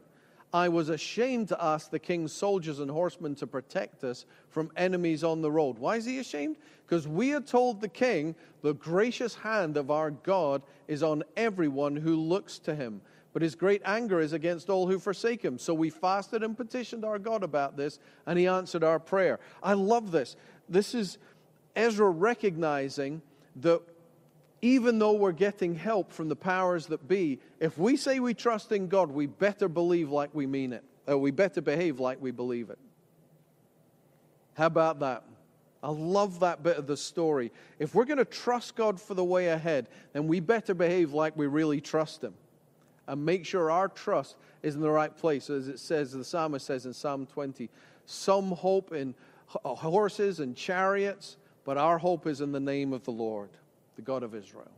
I 0.53 0.69
was 0.69 0.87
ashamed 0.87 1.49
to 1.49 1.63
ask 1.63 1.89
the 1.89 1.99
king's 1.99 2.31
soldiers 2.31 2.79
and 2.79 2.89
horsemen 2.89 3.35
to 3.35 3.47
protect 3.47 4.05
us 4.05 4.25
from 4.49 4.71
enemies 4.77 5.21
on 5.23 5.41
the 5.41 5.51
road. 5.51 5.77
Why 5.77 5.97
is 5.97 6.05
he 6.05 6.19
ashamed? 6.19 6.55
Because 6.87 7.07
we 7.07 7.29
had 7.29 7.45
told 7.45 7.81
the 7.81 7.89
king, 7.89 8.35
the 8.61 8.73
gracious 8.73 9.35
hand 9.35 9.75
of 9.75 9.91
our 9.91 10.11
God 10.11 10.61
is 10.87 11.03
on 11.03 11.23
everyone 11.35 11.97
who 11.97 12.15
looks 12.15 12.57
to 12.59 12.73
him 12.73 13.01
but 13.35 13.41
his 13.41 13.53
great 13.53 13.81
anger 13.83 14.21
is 14.21 14.31
against 14.31 14.69
all 14.69 14.87
who 14.87 14.97
forsake 14.97 15.41
him. 15.41 15.59
So 15.59 15.73
we 15.73 15.89
fasted 15.89 16.41
and 16.41 16.55
petitioned 16.55 17.03
our 17.03 17.19
God 17.19 17.43
about 17.43 17.75
this, 17.75 17.99
and 18.25 18.39
he 18.39 18.47
answered 18.47 18.81
our 18.81 18.97
prayer. 18.97 19.41
I 19.61 19.73
love 19.73 20.11
this. 20.11 20.37
This 20.69 20.95
is 20.95 21.17
Ezra 21.75 22.09
recognizing 22.09 23.21
that 23.57 23.81
even 24.61 24.99
though 24.99 25.11
we're 25.11 25.33
getting 25.33 25.75
help 25.75 26.13
from 26.13 26.29
the 26.29 26.35
powers 26.37 26.85
that 26.85 27.09
be, 27.09 27.41
if 27.59 27.77
we 27.77 27.97
say 27.97 28.21
we 28.21 28.33
trust 28.33 28.71
in 28.71 28.87
God, 28.87 29.11
we 29.11 29.25
better 29.25 29.67
believe 29.67 30.11
like 30.11 30.33
we 30.33 30.47
mean 30.47 30.71
it. 30.71 30.85
Or 31.05 31.17
we 31.17 31.31
better 31.31 31.59
behave 31.59 31.99
like 31.99 32.21
we 32.21 32.31
believe 32.31 32.69
it. 32.69 32.79
How 34.53 34.67
about 34.67 35.01
that? 35.01 35.25
I 35.83 35.89
love 35.89 36.39
that 36.39 36.63
bit 36.63 36.77
of 36.77 36.87
the 36.87 36.95
story. 36.95 37.51
If 37.79 37.95
we're 37.95 38.05
going 38.05 38.17
to 38.17 38.23
trust 38.23 38.77
God 38.77 38.97
for 38.97 39.13
the 39.13 39.25
way 39.25 39.49
ahead, 39.49 39.89
then 40.13 40.25
we 40.25 40.39
better 40.39 40.73
behave 40.73 41.11
like 41.11 41.35
we 41.35 41.47
really 41.47 41.81
trust 41.81 42.23
Him 42.23 42.33
and 43.07 43.23
make 43.23 43.45
sure 43.45 43.69
our 43.69 43.87
trust 43.87 44.35
is 44.63 44.75
in 44.75 44.81
the 44.81 44.89
right 44.89 45.15
place. 45.15 45.49
As 45.49 45.67
it 45.67 45.79
says, 45.79 46.11
the 46.11 46.23
psalmist 46.23 46.65
says 46.65 46.85
in 46.85 46.93
Psalm 46.93 47.25
20, 47.25 47.69
some 48.05 48.51
hope 48.51 48.91
in 48.93 49.15
horses 49.47 50.39
and 50.39 50.55
chariots, 50.55 51.37
but 51.63 51.77
our 51.77 51.97
hope 51.97 52.27
is 52.27 52.41
in 52.41 52.51
the 52.51 52.59
name 52.59 52.93
of 52.93 53.03
the 53.03 53.11
Lord, 53.11 53.49
the 53.95 54.01
God 54.01 54.23
of 54.23 54.33
Israel. 54.35 54.71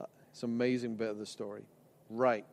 Uh, 0.00 0.06
it's 0.30 0.42
an 0.42 0.50
amazing 0.50 0.96
bit 0.96 1.10
of 1.10 1.18
the 1.18 1.26
story. 1.26 1.62
Right. 2.10 2.46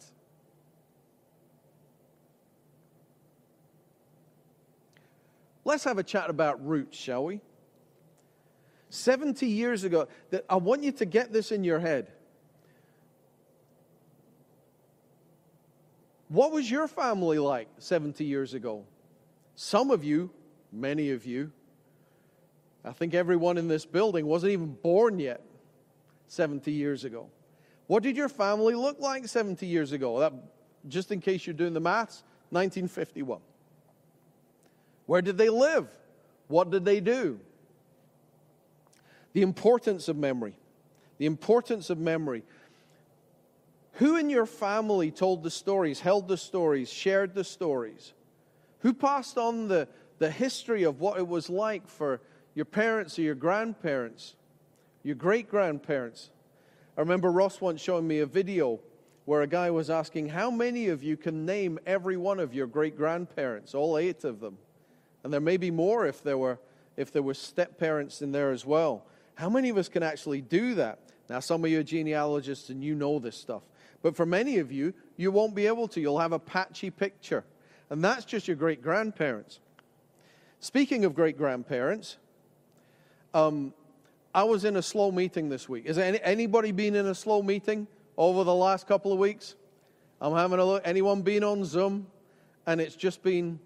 Let's 5.64 5.84
have 5.86 5.98
a 5.98 6.04
chat 6.04 6.30
about 6.30 6.66
roots, 6.66 6.98
shall 6.98 7.26
we? 7.26 7.42
70 8.90 9.48
years 9.48 9.84
ago, 9.84 10.08
that 10.30 10.46
I 10.50 10.56
want 10.56 10.84
you 10.84 10.92
to 10.94 11.06
get 11.06 11.34
this 11.34 11.52
in 11.52 11.64
your 11.64 11.80
head. 11.80 12.12
What 16.36 16.52
was 16.52 16.70
your 16.70 16.90
family 16.90 17.40
like 17.40 17.70
70 17.78 18.26
years 18.26 18.54
ago? 18.54 18.84
Some 19.56 19.90
of 19.90 20.04
you, 20.04 20.32
many 20.70 21.12
of 21.12 21.26
you, 21.26 21.50
I 22.84 22.92
think 22.92 23.14
everyone 23.14 23.58
in 23.58 23.70
this 23.70 23.86
building 23.86 24.26
wasn't 24.26 24.52
even 24.52 24.74
born 24.74 25.18
yet 25.18 25.42
70 26.28 26.74
years 26.74 27.06
ago. 27.06 27.30
What 27.88 28.04
did 28.04 28.18
your 28.18 28.28
family 28.28 28.76
look 28.76 29.00
like 29.00 29.30
70 29.30 29.66
years 29.66 29.94
ago? 29.94 30.20
That, 30.20 30.34
just 30.90 31.10
in 31.14 31.22
case 31.22 31.48
you're 31.48 31.54
doing 31.54 31.74
the 31.74 31.80
maths, 31.80 32.22
1951. 32.50 33.40
Where 35.06 35.22
did 35.22 35.38
they 35.38 35.48
live? 35.48 35.88
What 36.50 36.70
did 36.70 36.84
they 36.84 37.00
do? 37.00 37.40
The 39.32 39.42
importance 39.42 40.10
of 40.10 40.18
memory. 40.18 40.58
The 41.18 41.28
importance 41.28 41.90
of 41.90 41.98
memory. 41.98 42.44
Who 43.96 44.18
in 44.18 44.30
your 44.30 44.46
family 44.46 45.10
told 45.10 45.44
the 45.44 45.52
stories, 45.52 46.02
held 46.02 46.28
the 46.28 46.38
stories, 46.38 46.92
shared 46.92 47.34
the 47.34 47.44
stories? 47.44 48.14
Who 48.80 48.94
passed 48.94 49.38
on 49.38 49.68
the, 49.68 49.88
the 50.20 50.30
history 50.30 50.84
of 50.84 51.00
what 51.00 51.18
it 51.18 51.28
was 51.28 51.50
like 51.50 51.88
for 51.88 52.20
your 52.56 52.66
parents 52.66 53.18
or 53.18 53.22
your 53.22 53.36
grandparents, 53.36 54.36
your 55.04 55.16
great 55.16 55.50
grandparents? 55.50 56.30
I 56.98 57.02
remember 57.02 57.32
Ross 57.32 57.62
once 57.62 57.82
showing 57.82 58.06
me 58.06 58.20
a 58.20 58.26
video 58.26 58.82
where 59.24 59.42
a 59.42 59.48
guy 59.48 59.72
was 59.72 59.90
asking, 59.90 60.30
How 60.30 60.52
many 60.52 60.90
of 60.90 61.02
you 61.02 61.16
can 61.16 61.46
name 61.46 61.80
every 61.86 62.18
one 62.18 62.40
of 62.40 62.54
your 62.54 62.68
great 62.68 62.98
grandparents, 62.98 63.74
all 63.74 63.98
eight 63.98 64.26
of 64.26 64.42
them? 64.42 64.58
And 65.24 65.32
there 65.32 65.42
may 65.42 65.58
be 65.58 65.72
more 65.72 66.06
if 66.06 66.22
there 66.22 66.38
were, 66.38 66.60
if 66.98 67.14
there 67.14 67.24
were 67.24 67.34
step 67.34 67.80
parents 67.80 68.22
in 68.22 68.34
there 68.34 68.52
as 68.52 68.66
well. 68.66 69.06
How 69.36 69.50
many 69.50 69.70
of 69.70 69.78
us 69.78 69.88
can 69.88 70.04
actually 70.04 70.42
do 70.42 70.76
that? 70.76 71.00
Now, 71.30 71.40
some 71.40 71.64
of 71.64 71.72
you 71.72 71.80
are 71.80 71.84
genealogists 71.84 72.70
and 72.70 72.84
you 72.84 72.94
know 72.94 73.20
this 73.20 73.36
stuff. 73.36 73.64
But 74.02 74.16
for 74.16 74.26
many 74.26 74.60
of 74.60 74.72
you, 74.72 74.94
you 75.18 75.32
won't 75.32 75.56
be 75.56 75.68
able 75.68 75.88
to. 75.90 76.02
You'll 76.02 76.20
have 76.20 76.32
a 76.34 76.40
patchy 76.40 76.90
picture. 76.90 77.44
And 77.90 78.04
that's 78.04 78.26
just 78.26 78.48
your 78.48 78.56
great 78.56 78.82
grandparents. 78.82 79.60
Speaking 80.60 81.06
of 81.06 81.14
great 81.14 81.38
grandparents, 81.38 82.18
um, 83.34 83.74
I 84.34 84.44
was 84.44 84.66
in 84.66 84.76
a 84.76 84.82
slow 84.82 85.12
meeting 85.12 85.50
this 85.50 85.70
week. 85.70 85.86
Is 85.86 85.98
any, 85.98 86.20
anybody 86.22 86.72
been 86.72 86.96
in 86.96 87.08
a 87.08 87.16
slow 87.16 87.42
meeting 87.42 87.88
over 88.18 88.44
the 88.44 88.54
last 88.54 88.88
couple 88.88 89.14
of 89.14 89.20
weeks? 89.20 89.56
I'm 90.20 90.34
having 90.34 90.60
a 90.60 90.66
look. 90.66 90.82
Anyone 90.86 91.22
been 91.22 91.44
on 91.44 91.64
Zoom? 91.64 92.08
And 92.68 92.82
it's 92.82 92.96
just 92.96 93.22
been, 93.22 93.60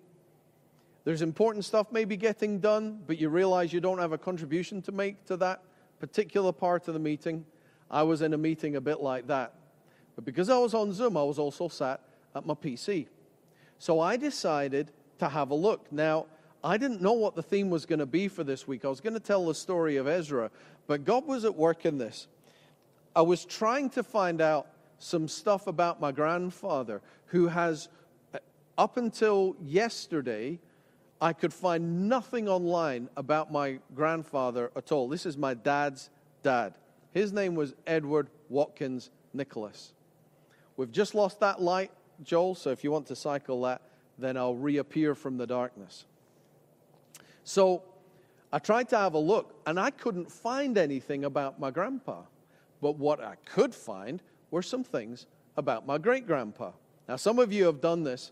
there's 1.05 1.21
important 1.21 1.63
stuff 1.63 1.87
maybe 1.91 2.17
getting 2.17 2.59
done, 2.59 2.99
but 3.07 3.17
you 3.17 3.29
realize 3.29 3.71
you 3.71 3.79
don't 3.79 3.99
have 3.99 4.11
a 4.11 4.17
contribution 4.17 4.81
to 4.83 4.91
make 4.91 5.25
to 5.25 5.37
that 5.37 5.63
particular 5.99 6.51
part 6.51 6.87
of 6.87 6.93
the 6.93 6.99
meeting. 6.99 7.45
I 7.89 8.03
was 8.03 8.21
in 8.21 8.33
a 8.33 8.37
meeting 8.37 8.75
a 8.75 8.81
bit 8.81 8.99
like 8.99 9.27
that. 9.27 9.53
But 10.19 10.25
because 10.25 10.49
I 10.49 10.57
was 10.57 10.73
on 10.73 10.91
Zoom, 10.91 11.15
I 11.15 11.23
was 11.23 11.39
also 11.39 11.69
sat 11.69 12.01
at 12.35 12.45
my 12.45 12.53
PC. 12.53 13.07
So 13.77 14.01
I 14.01 14.17
decided 14.17 14.91
to 15.19 15.29
have 15.29 15.49
a 15.49 15.55
look. 15.55 15.89
Now, 15.93 16.25
I 16.61 16.75
didn't 16.75 17.01
know 17.01 17.13
what 17.13 17.35
the 17.35 17.41
theme 17.41 17.69
was 17.69 17.85
going 17.85 17.99
to 17.99 18.05
be 18.05 18.27
for 18.27 18.43
this 18.43 18.67
week. 18.67 18.83
I 18.83 18.89
was 18.89 18.99
going 18.99 19.13
to 19.13 19.21
tell 19.21 19.45
the 19.45 19.55
story 19.55 19.95
of 19.95 20.09
Ezra, 20.09 20.51
but 20.87 21.05
God 21.05 21.25
was 21.25 21.45
at 21.45 21.55
work 21.55 21.85
in 21.85 21.99
this. 21.99 22.27
I 23.15 23.21
was 23.21 23.45
trying 23.45 23.91
to 23.91 24.03
find 24.03 24.41
out 24.41 24.67
some 24.97 25.29
stuff 25.29 25.67
about 25.67 26.01
my 26.01 26.11
grandfather, 26.11 27.01
who 27.27 27.47
has, 27.47 27.87
uh, 28.33 28.39
up 28.77 28.97
until 28.97 29.55
yesterday, 29.63 30.59
I 31.21 31.31
could 31.31 31.53
find 31.53 32.09
nothing 32.09 32.49
online 32.49 33.07
about 33.15 33.53
my 33.53 33.79
grandfather 33.95 34.69
at 34.75 34.91
all. 34.91 35.07
This 35.07 35.25
is 35.25 35.37
my 35.37 35.53
dad's 35.53 36.09
dad. 36.43 36.73
His 37.13 37.31
name 37.31 37.55
was 37.55 37.73
Edward 37.87 38.27
Watkins 38.49 39.11
Nicholas. 39.33 39.93
We've 40.79 40.89
just 40.89 41.13
lost 41.13 41.41
that 41.41 41.61
light, 41.61 41.91
Joel, 42.23 42.55
so 42.55 42.69
if 42.69 42.85
you 42.85 42.91
want 42.91 43.05
to 43.07 43.15
cycle 43.17 43.63
that, 43.63 43.81
then 44.17 44.37
I'll 44.37 44.55
reappear 44.55 45.13
from 45.13 45.35
the 45.35 45.45
darkness. 45.45 46.05
So 47.43 47.83
I 48.53 48.59
tried 48.59 48.87
to 48.91 48.97
have 48.97 49.13
a 49.13 49.19
look, 49.19 49.59
and 49.67 49.77
I 49.77 49.89
couldn't 49.89 50.31
find 50.31 50.77
anything 50.77 51.25
about 51.25 51.59
my 51.59 51.69
grandpa. 51.69 52.21
But 52.81 52.95
what 52.95 53.21
I 53.21 53.35
could 53.43 53.75
find 53.75 54.23
were 54.51 54.61
some 54.61 54.85
things 54.85 55.25
about 55.57 55.85
my 55.85 55.97
great 55.97 56.25
grandpa. 56.25 56.71
Now, 57.09 57.17
some 57.17 57.39
of 57.39 57.51
you 57.51 57.65
have 57.65 57.81
done 57.81 58.03
this, 58.03 58.31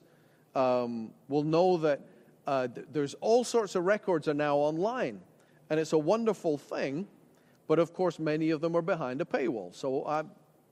um, 0.56 1.12
will 1.28 1.44
know 1.44 1.76
that 1.76 2.00
uh, 2.48 2.70
th- 2.70 2.88
there's 2.94 3.14
all 3.16 3.44
sorts 3.44 3.76
of 3.76 3.84
records 3.84 4.26
are 4.30 4.34
now 4.34 4.56
online, 4.56 5.20
and 5.70 5.82
it's 5.82 5.92
a 5.92 5.98
wonderful 5.98 6.58
thing. 6.58 7.10
But 7.68 7.78
of 7.78 7.94
course, 7.94 8.20
many 8.20 8.52
of 8.52 8.62
them 8.62 8.74
are 8.78 8.82
behind 8.82 9.20
a 9.20 9.26
paywall. 9.26 9.76
So 9.76 10.06
I 10.06 10.24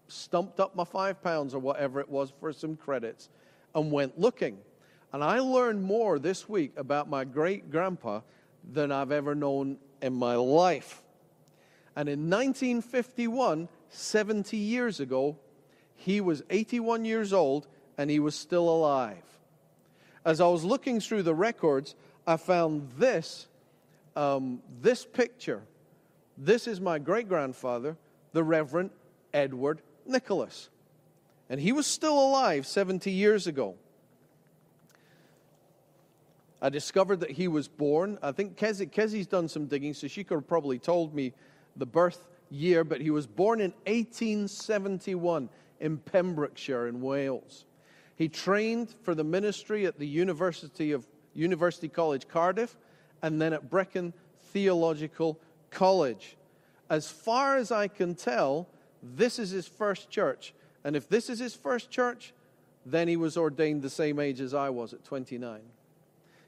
stumped 0.08 0.60
up 0.60 0.76
my 0.76 0.84
five 0.84 1.22
pounds 1.22 1.54
or 1.54 1.60
whatever 1.60 2.00
it 2.00 2.10
was 2.10 2.32
for 2.40 2.54
some 2.54 2.76
credits 2.76 3.30
and 3.74 3.92
went 3.92 4.20
looking. 4.20 4.58
And 5.14 5.24
I 5.24 5.40
learned 5.40 5.82
more 5.84 6.20
this 6.20 6.48
week 6.50 6.74
about 6.78 7.10
my 7.10 7.24
great 7.24 7.72
grandpa 7.72 8.22
than 8.72 8.92
I've 8.92 9.12
ever 9.12 9.36
known 9.36 9.78
in 10.02 10.14
my 10.14 10.36
life. 10.36 11.02
And 11.96 12.10
in 12.10 12.30
1951, 12.30 13.70
70 13.90 14.58
years 14.58 15.00
ago, 15.00 15.38
he 15.96 16.20
was 16.20 16.44
81 16.50 17.06
years 17.06 17.32
old 17.32 17.68
and 17.98 18.10
he 18.10 18.20
was 18.20 18.36
still 18.36 18.68
alive. 18.68 19.24
As 20.26 20.42
I 20.42 20.48
was 20.48 20.64
looking 20.64 21.00
through 21.00 21.24
the 21.24 21.36
records, 21.36 21.96
I 22.28 22.38
found 22.38 22.92
this, 22.98 23.48
um, 24.16 24.62
this 24.82 25.06
picture. 25.06 25.62
This 26.38 26.68
is 26.68 26.82
my 26.82 27.00
great 27.00 27.30
grandfather, 27.30 27.96
the 28.34 28.44
Reverend 28.44 28.90
Edward 29.34 29.82
Nicholas. 30.06 30.70
And 31.50 31.60
he 31.60 31.72
was 31.72 31.86
still 31.86 32.20
alive 32.20 32.66
70 32.66 33.12
years 33.12 33.48
ago. 33.48 33.76
I 36.62 36.70
discovered 36.70 37.20
that 37.20 37.32
he 37.32 37.48
was 37.48 37.68
born. 37.68 38.18
I 38.24 38.32
think 38.32 38.58
Kezzy, 38.58 38.92
Kezzy's 38.92 39.28
done 39.28 39.48
some 39.48 39.68
digging, 39.68 39.94
so 39.94 40.08
she 40.08 40.24
could 40.24 40.36
have 40.36 40.48
probably 40.48 40.80
told 40.80 41.14
me 41.14 41.34
the 41.76 41.86
birth 41.86 42.28
year, 42.50 42.84
but 42.84 43.02
he 43.02 43.12
was 43.12 43.28
born 43.28 43.60
in 43.60 43.72
1871 43.86 45.50
in 45.80 45.98
Pembrokeshire 45.98 46.88
in 46.88 47.02
Wales. 47.02 47.66
He 48.16 48.30
trained 48.30 48.96
for 49.04 49.14
the 49.14 49.24
ministry 49.24 49.86
at 49.86 50.00
the 50.00 50.08
University 50.08 50.92
of 50.92 51.06
University 51.34 51.90
College 51.90 52.28
Cardiff 52.28 52.78
and 53.22 53.42
then 53.42 53.54
at 53.54 53.70
Brecon 53.70 54.14
Theological 54.54 55.40
College. 55.70 56.38
As 56.90 57.12
far 57.12 57.58
as 57.58 57.72
I 57.72 57.88
can 57.88 58.16
tell, 58.16 58.70
this 59.14 59.40
is 59.40 59.52
his 59.52 59.68
first 59.68 60.10
church. 60.10 60.54
And 60.84 60.96
if 60.96 61.08
this 61.08 61.30
is 61.30 61.40
his 61.40 61.56
first 61.56 61.92
church, 61.92 62.34
then 62.86 63.08
he 63.08 63.18
was 63.18 63.38
ordained 63.38 63.82
the 63.82 63.90
same 63.90 64.20
age 64.20 64.40
as 64.42 64.54
I 64.54 64.70
was 64.70 64.94
at 64.94 65.04
29. 65.04 65.62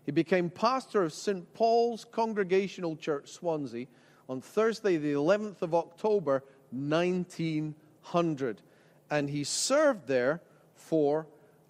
He 0.06 0.12
became 0.12 0.50
pastor 0.50 1.04
of 1.04 1.14
St. 1.14 1.54
Paul's 1.54 2.06
Congregational 2.06 2.96
Church, 2.96 3.30
Swansea, 3.30 3.88
on 4.30 4.42
Thursday, 4.42 4.98
the 4.98 5.14
11th 5.14 5.62
of 5.62 5.74
October, 5.74 6.44
1900. 6.72 8.62
And 9.10 9.30
he 9.30 9.44
served 9.44 10.08
there 10.08 10.42
for, 10.76 11.28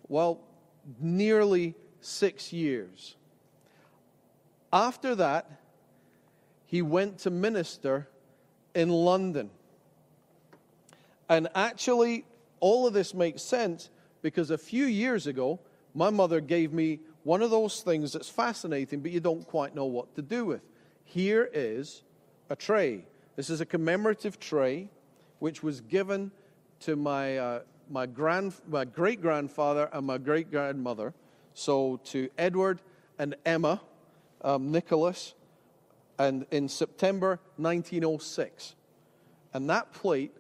well, 0.08 0.42
nearly 1.00 1.76
six 2.02 2.52
years. 2.52 3.16
After 4.72 5.16
that, 5.16 5.50
he 6.66 6.82
went 6.82 7.20
to 7.20 7.30
minister 7.30 8.08
in 8.76 8.90
London. 8.90 9.50
And 11.30 11.48
actually, 11.56 12.26
all 12.60 12.88
of 12.88 12.94
this 12.94 13.14
makes 13.14 13.42
sense 13.42 13.90
because 14.22 14.52
a 14.52 14.58
few 14.58 14.86
years 14.86 15.28
ago, 15.28 15.60
my 15.94 16.10
mother 16.10 16.42
gave 16.42 16.74
me 16.74 17.00
one 17.24 17.42
of 17.42 17.52
those 17.52 17.82
things 17.82 18.14
that's 18.14 18.30
fascinating, 18.30 19.02
but 19.02 19.12
you 19.12 19.20
don't 19.20 19.46
quite 19.46 19.76
know 19.76 19.86
what 19.86 20.16
to 20.16 20.22
do 20.22 20.46
with. 20.46 20.62
Here 21.04 21.50
is 21.54 22.04
a 22.50 22.56
tray. 22.56 23.06
This 23.36 23.50
is 23.50 23.62
a 23.62 23.66
commemorative 23.66 24.40
tray 24.40 24.90
which 25.40 25.62
was 25.62 25.82
given 25.82 26.32
to 26.82 26.96
my, 26.96 27.38
uh, 27.38 27.60
my, 27.90 28.06
grand, 28.06 28.54
my 28.68 28.86
great 28.86 29.22
grandfather 29.22 29.90
and 29.92 30.06
my 30.06 30.18
great 30.18 30.50
grandmother. 30.50 31.14
So 31.54 32.00
to 32.06 32.30
Edward 32.38 32.82
and 33.20 33.36
Emma 33.46 33.82
um, 34.42 34.72
Nicholas, 34.72 35.34
and 36.20 36.46
in 36.52 36.70
September 36.70 37.40
1906. 37.58 38.76
And 39.54 39.70
that 39.70 39.94
plate 39.94 40.32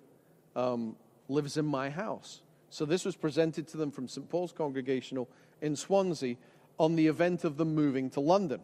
um, 0.57 0.97
lives 1.29 1.55
in 1.55 1.65
my 1.65 1.89
house. 1.89 2.41
So 2.69 2.83
this 2.83 3.05
was 3.05 3.15
presented 3.15 3.67
to 3.69 3.77
them 3.77 3.91
from 3.91 4.09
St. 4.09 4.27
Paul's 4.27 4.51
Congregational 4.51 5.29
in 5.61 5.75
Swansea 5.75 6.35
on 6.77 6.95
the 6.95 7.07
event 7.07 7.45
of 7.45 7.55
them 7.55 7.73
moving 7.73 8.09
to 8.11 8.19
London. 8.19 8.59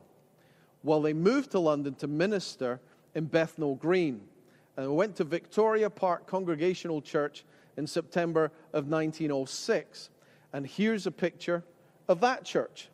Well, 0.84 1.02
they 1.02 1.14
moved 1.14 1.52
to 1.52 1.60
London 1.60 1.96
to 1.96 2.08
minister 2.08 2.82
in 3.16 3.26
Bethnal 3.26 3.76
Green. 3.76 4.22
And 4.76 4.96
went 4.96 5.16
to 5.18 5.24
Victoria 5.24 5.90
Park 5.90 6.26
Congregational 6.26 7.02
Church 7.02 7.46
in 7.78 7.86
September 7.86 8.46
of 8.74 8.88
1906. 8.88 10.10
And 10.52 10.66
here's 10.66 11.06
a 11.06 11.12
picture 11.12 11.64
of 12.08 12.22
that 12.22 12.44
church. 12.44 12.90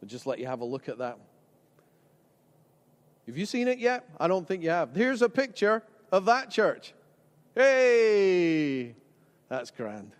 We'll 0.00 0.08
just 0.08 0.26
let 0.26 0.38
you 0.38 0.46
have 0.46 0.60
a 0.60 0.66
look 0.66 0.88
at 0.90 0.98
that. 0.98 1.18
Have 3.26 3.38
you 3.38 3.46
seen 3.46 3.68
it 3.68 3.78
yet? 3.78 4.08
I 4.20 4.28
don't 4.28 4.46
think 4.46 4.62
you 4.62 4.70
have. 4.70 4.94
Here's 4.94 5.22
a 5.22 5.30
picture 5.30 5.82
of 6.12 6.26
that 6.26 6.50
church. 6.50 6.92
Hey, 7.56 8.94
that's 9.48 9.70
grand. 9.70 10.12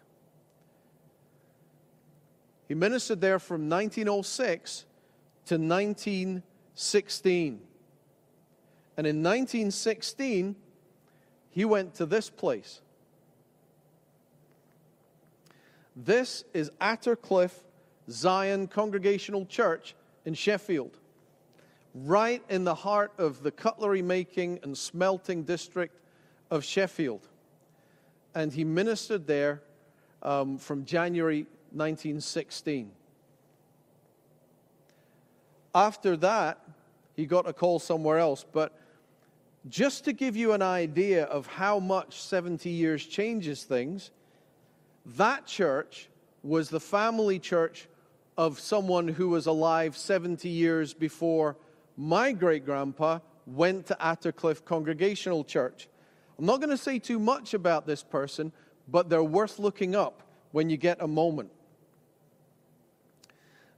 He 2.67 2.75
ministered 2.75 3.21
there 3.21 3.39
from 3.39 3.69
1906 3.69 4.87
to 5.45 5.57
1916. 5.57 7.61
And 8.97 9.07
in 9.07 9.23
1916, 9.23 10.57
he 11.51 11.67
went 11.67 11.95
to 11.97 12.07
this 12.07 12.31
place. 12.31 12.81
This 15.95 16.43
is 16.55 16.71
Attercliffe 16.81 17.65
Zion 18.09 18.67
Congregational 18.67 19.45
Church 19.45 19.95
in 20.25 20.33
Sheffield, 20.33 20.97
right 21.95 22.43
in 22.49 22.65
the 22.65 22.75
heart 22.75 23.13
of 23.19 23.43
the 23.43 23.51
cutlery 23.51 24.01
making 24.01 24.61
and 24.63 24.75
smelting 24.77 25.43
district 25.43 26.01
of 26.51 26.65
Sheffield. 26.65 27.29
And 28.35 28.53
he 28.53 28.65
ministered 28.65 29.27
there 29.27 29.63
um, 30.23 30.59
from 30.59 30.85
January 30.85 31.47
1916. 31.73 32.91
After 35.75 36.17
that, 36.19 36.61
he 37.15 37.27
got 37.27 37.49
a 37.49 37.53
call 37.53 37.79
somewhere 37.79 38.19
else, 38.19 38.45
but 38.51 38.79
just 39.69 40.05
to 40.05 40.13
give 40.13 40.37
you 40.37 40.53
an 40.53 40.63
idea 40.63 41.25
of 41.25 41.47
how 41.47 41.79
much 41.79 42.21
70 42.21 42.69
years 42.71 43.05
changes 43.05 43.65
things, 43.65 44.11
that 45.05 45.47
church 45.47 46.09
was 46.43 46.71
the 46.71 46.81
family 46.81 47.39
church 47.39 47.89
of 48.37 48.61
someone 48.61 49.09
who 49.09 49.29
was 49.29 49.47
alive 49.47 49.97
70 49.97 50.49
years 50.49 50.95
before 50.95 51.57
my 51.97 52.33
great 52.33 52.65
grandpa 52.65 53.19
went 53.47 53.87
to 53.87 53.97
Attercliffe 54.01 54.65
Congregational 54.65 55.45
Church. 55.45 55.89
I'm 56.39 56.45
not 56.45 56.59
going 56.59 56.71
to 56.71 56.77
say 56.77 56.99
too 56.99 57.19
much 57.19 57.55
about 57.55 57.87
this 57.87 58.03
person, 58.03 58.53
but 58.89 59.09
they're 59.09 59.23
worth 59.23 59.59
looking 59.59 59.95
up 59.95 60.23
when 60.53 60.69
you 60.69 60.77
get 60.77 61.01
a 61.01 61.07
moment. 61.09 61.51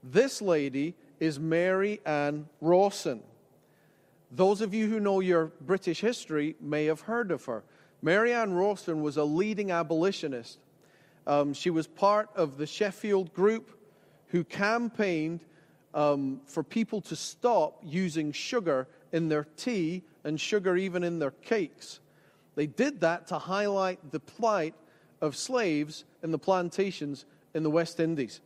This 0.03 0.42
lady 0.42 0.94
is 1.21 1.38
Mary 1.38 2.01
Ann 2.05 2.49
Rawson. 2.61 3.23
Those 4.31 4.61
of 4.61 4.75
you 4.75 4.88
who 4.88 5.01
know 5.01 5.21
your 5.21 5.47
British 5.61 6.01
history 6.01 6.57
may 6.61 6.87
have 6.87 7.03
heard 7.03 7.31
of 7.31 7.44
her. 7.47 7.64
Mary 8.03 8.33
Ann 8.33 8.53
Rawson 8.53 9.03
was 9.03 9.16
a 9.16 9.25
leading 9.25 9.71
abolitionist. 9.71 10.59
Um, 11.27 11.53
she 11.53 11.71
was 11.71 11.87
part 11.87 12.29
of 12.37 12.59
the 12.59 12.66
Sheffield 12.66 13.33
group 13.35 13.71
who 14.29 14.44
campaigned 14.44 15.40
um, 15.94 16.40
for 16.47 16.62
people 16.62 17.01
to 17.03 17.16
stop 17.16 17.81
using 17.85 18.33
sugar 18.33 18.87
in 19.12 19.29
their 19.29 19.44
tea 19.57 20.03
and 20.25 20.40
sugar 20.40 20.77
even 20.77 21.03
in 21.03 21.18
their 21.18 21.31
cakes. 21.31 22.01
They 22.59 22.66
did 22.66 23.03
that 23.03 23.29
to 23.29 23.38
highlight 23.38 24.11
the 24.11 24.18
plight 24.18 24.75
of 25.21 25.37
slaves 25.37 26.05
in 26.25 26.33
the 26.33 26.40
plantations 26.40 27.25
in 27.55 27.62
the 27.62 27.71
West 27.71 28.01
Indies 28.01 28.40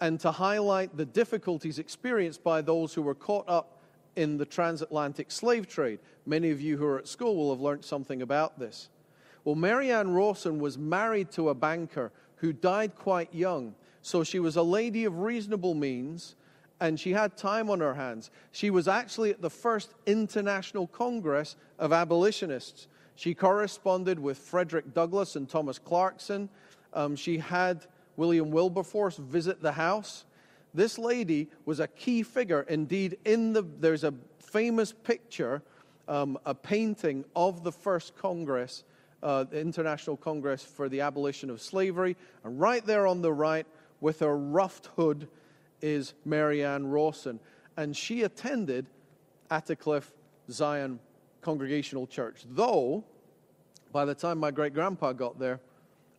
and 0.00 0.20
to 0.20 0.30
highlight 0.30 0.96
the 0.96 1.06
difficulties 1.06 1.80
experienced 1.80 2.44
by 2.44 2.62
those 2.62 2.94
who 2.94 3.02
were 3.02 3.16
caught 3.16 3.48
up 3.48 3.80
in 4.14 4.36
the 4.36 4.46
transatlantic 4.46 5.32
slave 5.32 5.66
trade. 5.66 5.98
Many 6.24 6.52
of 6.52 6.60
you 6.60 6.76
who 6.76 6.86
are 6.86 7.00
at 7.00 7.08
school 7.08 7.34
will 7.34 7.50
have 7.50 7.60
learned 7.60 7.84
something 7.84 8.22
about 8.22 8.60
this. 8.60 8.90
Well, 9.44 9.56
Mary 9.56 9.90
Ann 9.90 10.14
Rawson 10.14 10.60
was 10.60 10.78
married 10.78 11.32
to 11.32 11.48
a 11.48 11.54
banker 11.54 12.12
who 12.36 12.52
died 12.52 12.94
quite 12.94 13.34
young. 13.34 13.74
So 14.02 14.22
she 14.22 14.38
was 14.38 14.54
a 14.54 14.62
lady 14.62 15.04
of 15.04 15.18
reasonable 15.18 15.74
means 15.74 16.36
and 16.78 16.98
she 16.98 17.12
had 17.12 17.36
time 17.36 17.70
on 17.70 17.80
her 17.80 17.94
hands. 17.94 18.30
She 18.52 18.70
was 18.70 18.86
actually 18.86 19.30
at 19.30 19.42
the 19.42 19.50
first 19.50 19.94
International 20.06 20.86
Congress 20.86 21.56
of 21.76 21.92
Abolitionists. 21.92 22.86
She 23.20 23.34
corresponded 23.34 24.18
with 24.18 24.38
Frederick 24.38 24.94
Douglass 24.94 25.36
and 25.36 25.46
Thomas 25.46 25.78
Clarkson. 25.78 26.48
Um, 26.94 27.16
she 27.16 27.36
had 27.36 27.84
William 28.16 28.50
Wilberforce 28.50 29.18
visit 29.18 29.60
the 29.60 29.72
house. 29.72 30.24
This 30.72 30.98
lady 30.98 31.50
was 31.66 31.80
a 31.80 31.86
key 31.86 32.22
figure. 32.22 32.62
Indeed, 32.62 33.18
in 33.26 33.52
the, 33.52 33.60
there's 33.60 34.04
a 34.04 34.14
famous 34.38 34.94
picture, 34.94 35.60
um, 36.08 36.38
a 36.46 36.54
painting 36.54 37.26
of 37.36 37.62
the 37.62 37.70
first 37.70 38.16
Congress, 38.16 38.84
uh, 39.22 39.44
the 39.44 39.60
International 39.60 40.16
Congress 40.16 40.64
for 40.64 40.88
the 40.88 41.02
Abolition 41.02 41.50
of 41.50 41.60
Slavery. 41.60 42.16
And 42.42 42.58
right 42.58 42.86
there 42.86 43.06
on 43.06 43.20
the 43.20 43.34
right, 43.34 43.66
with 44.00 44.20
her 44.20 44.34
ruffed 44.34 44.88
hood, 44.96 45.28
is 45.82 46.14
Mary 46.24 46.64
Ann 46.64 46.86
Rawson. 46.86 47.38
And 47.76 47.94
she 47.94 48.22
attended 48.22 48.86
Attercliffe 49.50 50.10
Zion 50.50 51.00
Congregational 51.42 52.06
Church. 52.06 52.44
Though, 52.48 53.04
by 53.92 54.04
the 54.04 54.14
time 54.14 54.38
my 54.38 54.50
great 54.50 54.74
grandpa 54.74 55.12
got 55.12 55.38
there, 55.38 55.60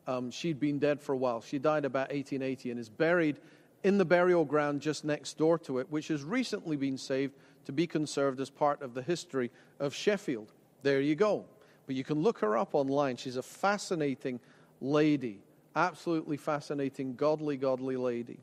um, 0.07 0.31
she'd 0.31 0.59
been 0.59 0.79
dead 0.79 1.01
for 1.01 1.13
a 1.13 1.17
while. 1.17 1.41
She 1.41 1.59
died 1.59 1.85
about 1.85 2.09
1880 2.09 2.71
and 2.71 2.79
is 2.79 2.89
buried 2.89 3.37
in 3.83 3.97
the 3.97 4.05
burial 4.05 4.45
ground 4.45 4.81
just 4.81 5.05
next 5.05 5.37
door 5.37 5.57
to 5.59 5.79
it, 5.79 5.87
which 5.89 6.07
has 6.09 6.23
recently 6.23 6.75
been 6.75 6.97
saved 6.97 7.33
to 7.65 7.71
be 7.71 7.87
conserved 7.87 8.39
as 8.39 8.49
part 8.49 8.81
of 8.81 8.93
the 8.93 9.01
history 9.01 9.51
of 9.79 9.93
Sheffield. 9.93 10.51
There 10.83 11.01
you 11.01 11.15
go. 11.15 11.45
But 11.87 11.95
you 11.95 12.03
can 12.03 12.21
look 12.21 12.39
her 12.39 12.57
up 12.57 12.73
online. 12.73 13.17
She's 13.17 13.37
a 13.37 13.43
fascinating 13.43 14.39
lady, 14.79 15.39
absolutely 15.75 16.37
fascinating, 16.37 17.15
godly, 17.15 17.57
godly 17.57 17.97
lady. 17.97 18.39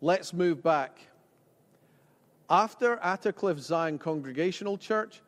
Let's 0.00 0.32
move 0.32 0.62
back. 0.62 0.98
After 2.48 2.96
Attercliffe 2.98 3.58
Zion 3.58 3.98
Congregational 3.98 4.78
Church, 4.78 5.20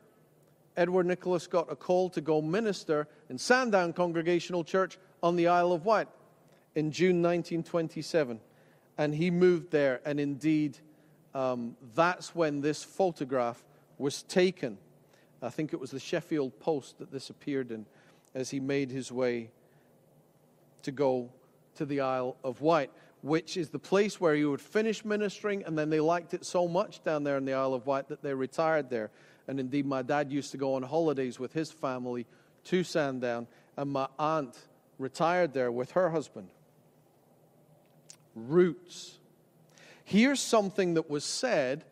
Edward 0.79 1.07
Nicholas 1.07 1.49
got 1.49 1.71
a 1.71 1.77
call 1.77 2.09
to 2.11 2.21
go 2.21 2.41
minister 2.41 3.09
in 3.29 3.37
Sandown 3.37 3.93
Congregational 3.93 4.63
Church 4.63 4.97
on 5.25 5.35
the 5.35 5.49
Isle 5.49 5.73
of 5.73 5.85
Wight 5.85 6.07
in 6.77 6.93
June 6.93 7.21
1927. 7.21 8.41
And 8.97 9.15
he 9.15 9.31
moved 9.31 9.73
there, 9.73 10.01
and 10.05 10.21
indeed, 10.21 10.79
um, 11.35 11.77
that's 11.97 12.33
when 12.33 12.61
this 12.61 12.85
photograph 12.85 13.65
was 13.99 14.23
taken. 14.23 14.79
I 15.43 15.51
think 15.51 15.73
it 15.73 15.81
was 15.81 15.91
the 15.91 16.01
Sheffield 16.01 16.59
Post 16.61 16.99
that 17.01 17.11
this 17.11 17.29
appeared 17.29 17.73
in 17.73 17.85
as 18.35 18.51
he 18.51 18.61
made 18.61 18.93
his 18.93 19.11
way 19.11 19.51
to 20.83 20.93
go 20.93 21.29
to 21.75 21.87
the 21.87 22.01
Isle 22.01 22.37
of 22.45 22.61
Wight 22.61 22.91
which 23.23 23.57
is 23.57 23.71
the 23.71 23.79
place 23.79 24.21
where 24.21 24.35
he 24.35 24.45
would 24.45 24.61
finish 24.61 25.05
ministering, 25.05 25.65
and 25.65 25.77
then 25.77 25.91
they 25.91 26.01
liked 26.01 26.35
it 26.35 26.45
so 26.45 26.69
much 26.69 27.03
down 27.03 27.25
there 27.25 27.37
in 27.37 27.45
the 27.45 27.53
Isle 27.53 27.75
of 27.75 27.87
Wight 27.87 28.09
that 28.09 28.23
they 28.23 28.33
retired 28.33 28.91
there. 28.91 29.11
And 29.49 29.59
indeed, 29.59 29.87
my 29.87 30.03
dad 30.03 30.31
used 30.31 30.53
to 30.53 30.59
go 30.59 30.75
on 30.75 30.83
holidays 30.83 31.41
with 31.41 31.55
his 31.55 31.73
family 31.73 32.27
to 32.65 32.85
Sandown, 32.85 33.47
and 33.77 33.91
my 33.91 34.07
aunt 34.19 34.57
retired 34.99 35.55
there 35.55 35.73
with 35.73 35.93
her 35.93 36.11
husband. 36.11 36.51
Roots. 38.35 39.19
Here's 40.05 40.41
something 40.41 40.95
that 40.95 41.09
was 41.09 41.25
said 41.25 41.85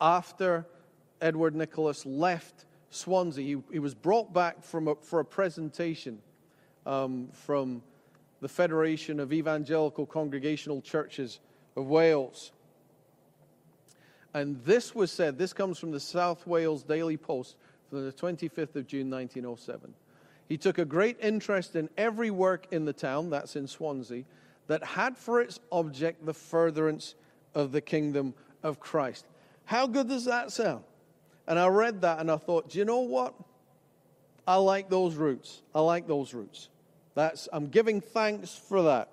after 0.00 0.66
Edward 1.20 1.54
Nicholas 1.54 2.04
left 2.06 2.64
Swansea. 2.90 3.44
He, 3.44 3.62
he 3.72 3.78
was 3.78 3.94
brought 3.94 4.32
back 4.32 4.64
from 4.64 4.88
a, 4.88 4.94
for 4.96 5.20
a 5.20 5.24
presentation 5.24 6.18
um, 6.86 7.28
from 7.32 7.82
the 8.40 8.48
Federation 8.48 9.20
of 9.20 9.32
Evangelical 9.32 10.04
Congregational 10.06 10.80
Churches 10.80 11.40
of 11.76 11.86
Wales. 11.86 12.52
And 14.34 14.62
this 14.64 14.94
was 14.94 15.10
said, 15.10 15.38
this 15.38 15.52
comes 15.52 15.78
from 15.78 15.90
the 15.90 16.00
South 16.00 16.46
Wales 16.46 16.82
Daily 16.82 17.16
Post 17.16 17.56
from 17.90 18.04
the 18.04 18.12
25th 18.12 18.76
of 18.76 18.86
June 18.86 19.10
1907. 19.10 19.92
He 20.48 20.56
took 20.56 20.78
a 20.78 20.84
great 20.84 21.18
interest 21.20 21.76
in 21.76 21.88
every 21.96 22.30
work 22.30 22.66
in 22.70 22.84
the 22.84 22.92
town, 22.92 23.30
that's 23.30 23.56
in 23.56 23.66
Swansea, 23.66 24.24
that 24.66 24.82
had 24.82 25.16
for 25.16 25.40
its 25.40 25.60
object 25.70 26.24
the 26.24 26.34
furtherance 26.34 27.14
of 27.54 27.72
the 27.72 27.80
kingdom 27.80 28.34
of 28.62 28.80
Christ. 28.80 29.26
How 29.64 29.86
good 29.86 30.08
does 30.08 30.24
that 30.24 30.50
sound? 30.50 30.84
And 31.46 31.58
I 31.58 31.68
read 31.68 32.00
that 32.02 32.20
and 32.20 32.30
I 32.30 32.36
thought, 32.36 32.70
do 32.70 32.78
you 32.78 32.84
know 32.84 33.00
what? 33.00 33.34
I 34.46 34.56
like 34.56 34.88
those 34.88 35.14
roots. 35.14 35.62
I 35.74 35.80
like 35.80 36.06
those 36.06 36.34
roots. 36.34 36.68
That's, 37.14 37.48
I'm 37.52 37.66
giving 37.66 38.00
thanks 38.00 38.54
for 38.54 38.82
that, 38.84 39.08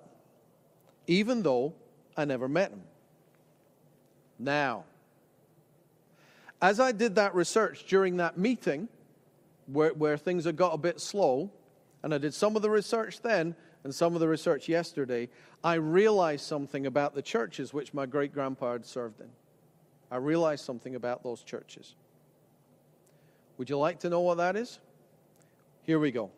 even 1.06 1.42
though 1.42 1.74
I 2.16 2.24
never 2.24 2.48
met 2.48 2.70
him. 2.70 2.82
Now, 4.38 4.84
as 6.62 6.80
I 6.80 6.92
did 6.92 7.14
that 7.14 7.34
research 7.34 7.86
during 7.86 8.18
that 8.18 8.36
meeting, 8.38 8.88
where, 9.66 9.92
where 9.94 10.16
things 10.16 10.44
had 10.44 10.56
got 10.56 10.74
a 10.74 10.78
bit 10.78 11.00
slow, 11.00 11.50
and 12.02 12.14
I 12.14 12.18
did 12.18 12.34
some 12.34 12.56
of 12.56 12.62
the 12.62 12.70
research 12.70 13.20
then 13.20 13.54
and 13.84 13.94
some 13.94 14.14
of 14.14 14.20
the 14.20 14.28
research 14.28 14.68
yesterday, 14.68 15.28
I 15.64 15.74
realized 15.74 16.44
something 16.44 16.86
about 16.86 17.14
the 17.14 17.22
churches 17.22 17.72
which 17.72 17.94
my 17.94 18.06
great 18.06 18.32
grandpa 18.32 18.72
had 18.72 18.86
served 18.86 19.20
in. 19.20 19.28
I 20.10 20.16
realized 20.16 20.64
something 20.64 20.96
about 20.96 21.22
those 21.22 21.42
churches. 21.42 21.94
Would 23.58 23.70
you 23.70 23.78
like 23.78 24.00
to 24.00 24.08
know 24.10 24.20
what 24.20 24.36
that 24.38 24.56
is? 24.56 24.80
Here 25.84 25.98
we 25.98 26.10
go. 26.10 26.30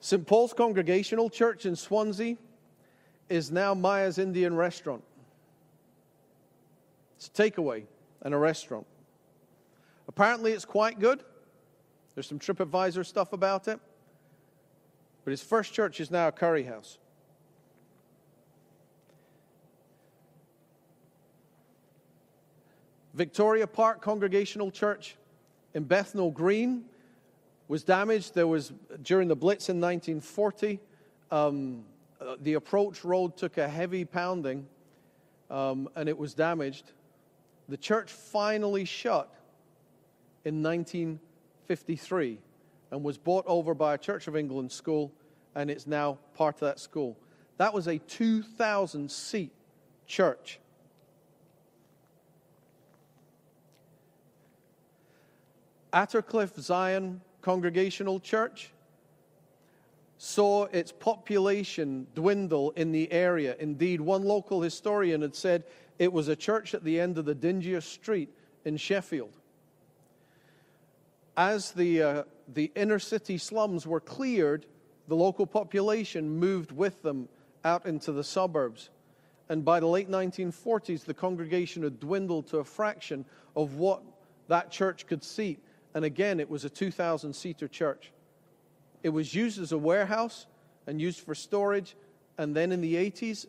St. 0.00 0.24
Paul's 0.24 0.52
Congregational 0.52 1.30
Church 1.30 1.66
in 1.66 1.74
Swansea 1.74 2.36
is 3.28 3.50
now 3.50 3.74
Maya's 3.74 4.18
Indian 4.18 4.54
restaurant. 4.54 5.02
It's 7.16 7.28
a 7.28 7.30
takeaway 7.30 7.84
and 8.22 8.34
a 8.34 8.38
restaurant. 8.38 8.86
Apparently, 10.08 10.52
it's 10.52 10.64
quite 10.64 11.00
good. 11.00 11.22
There's 12.14 12.26
some 12.26 12.38
TripAdvisor 12.38 13.04
stuff 13.04 13.32
about 13.32 13.68
it. 13.68 13.80
But 15.24 15.32
his 15.32 15.42
first 15.42 15.72
church 15.72 16.00
is 16.00 16.10
now 16.10 16.28
a 16.28 16.32
curry 16.32 16.62
house. 16.62 16.98
Victoria 23.12 23.66
Park 23.66 24.02
Congregational 24.02 24.70
Church 24.70 25.16
in 25.74 25.84
Bethnal 25.84 26.30
Green 26.30 26.84
was 27.66 27.82
damaged. 27.82 28.34
There 28.34 28.46
was, 28.46 28.72
during 29.02 29.26
the 29.26 29.34
Blitz 29.34 29.68
in 29.68 29.80
1940, 29.80 30.78
um, 31.30 31.82
uh, 32.20 32.36
the 32.42 32.54
approach 32.54 33.04
road 33.04 33.36
took 33.36 33.58
a 33.58 33.66
heavy 33.66 34.04
pounding 34.04 34.66
um, 35.50 35.88
and 35.96 36.08
it 36.08 36.16
was 36.16 36.34
damaged. 36.34 36.92
The 37.68 37.76
church 37.76 38.12
finally 38.12 38.84
shut 38.84 39.32
in 40.44 40.62
1953 40.62 42.38
and 42.90 43.02
was 43.02 43.18
bought 43.18 43.44
over 43.46 43.74
by 43.74 43.94
a 43.94 43.98
Church 43.98 44.28
of 44.28 44.36
England 44.36 44.70
school, 44.70 45.12
and 45.54 45.70
it's 45.70 45.86
now 45.86 46.18
part 46.34 46.56
of 46.56 46.60
that 46.60 46.78
school. 46.78 47.16
That 47.56 47.74
was 47.74 47.88
a 47.88 47.98
2,000 47.98 49.10
seat 49.10 49.52
church. 50.06 50.60
Attercliffe 55.92 56.56
Zion 56.60 57.20
Congregational 57.40 58.20
Church 58.20 58.70
saw 60.18 60.64
its 60.64 60.92
population 60.92 62.06
dwindle 62.14 62.70
in 62.70 62.92
the 62.92 63.10
area. 63.12 63.56
Indeed, 63.58 64.00
one 64.00 64.22
local 64.22 64.62
historian 64.62 65.22
had 65.22 65.34
said 65.34 65.64
it 65.98 66.12
was 66.12 66.28
a 66.28 66.36
church 66.36 66.74
at 66.74 66.84
the 66.84 66.98
end 67.00 67.18
of 67.18 67.24
the 67.24 67.34
dingiest 67.34 67.90
street 67.92 68.30
in 68.64 68.76
Sheffield. 68.76 69.36
As 71.36 71.72
the, 71.72 72.02
uh, 72.02 72.22
the 72.54 72.72
inner 72.74 72.98
city 72.98 73.36
slums 73.36 73.86
were 73.86 74.00
cleared, 74.00 74.64
the 75.08 75.16
local 75.16 75.46
population 75.46 76.38
moved 76.38 76.72
with 76.72 77.02
them 77.02 77.28
out 77.64 77.84
into 77.84 78.12
the 78.12 78.24
suburbs. 78.24 78.90
And 79.48 79.64
by 79.64 79.80
the 79.80 79.86
late 79.86 80.10
1940s, 80.10 81.04
the 81.04 81.14
congregation 81.14 81.82
had 81.82 82.00
dwindled 82.00 82.48
to 82.48 82.58
a 82.58 82.64
fraction 82.64 83.24
of 83.54 83.76
what 83.76 84.02
that 84.48 84.70
church 84.70 85.06
could 85.06 85.22
seat. 85.22 85.60
And 85.94 86.04
again, 86.04 86.40
it 86.40 86.48
was 86.48 86.64
a 86.64 86.70
2,000 86.70 87.32
seater 87.32 87.68
church. 87.68 88.12
It 89.06 89.12
was 89.12 89.32
used 89.32 89.60
as 89.60 89.70
a 89.70 89.78
warehouse 89.78 90.46
and 90.88 91.00
used 91.00 91.20
for 91.20 91.32
storage. 91.32 91.94
And 92.38 92.56
then 92.56 92.72
in 92.72 92.80
the 92.80 92.96
80s, 92.96 93.46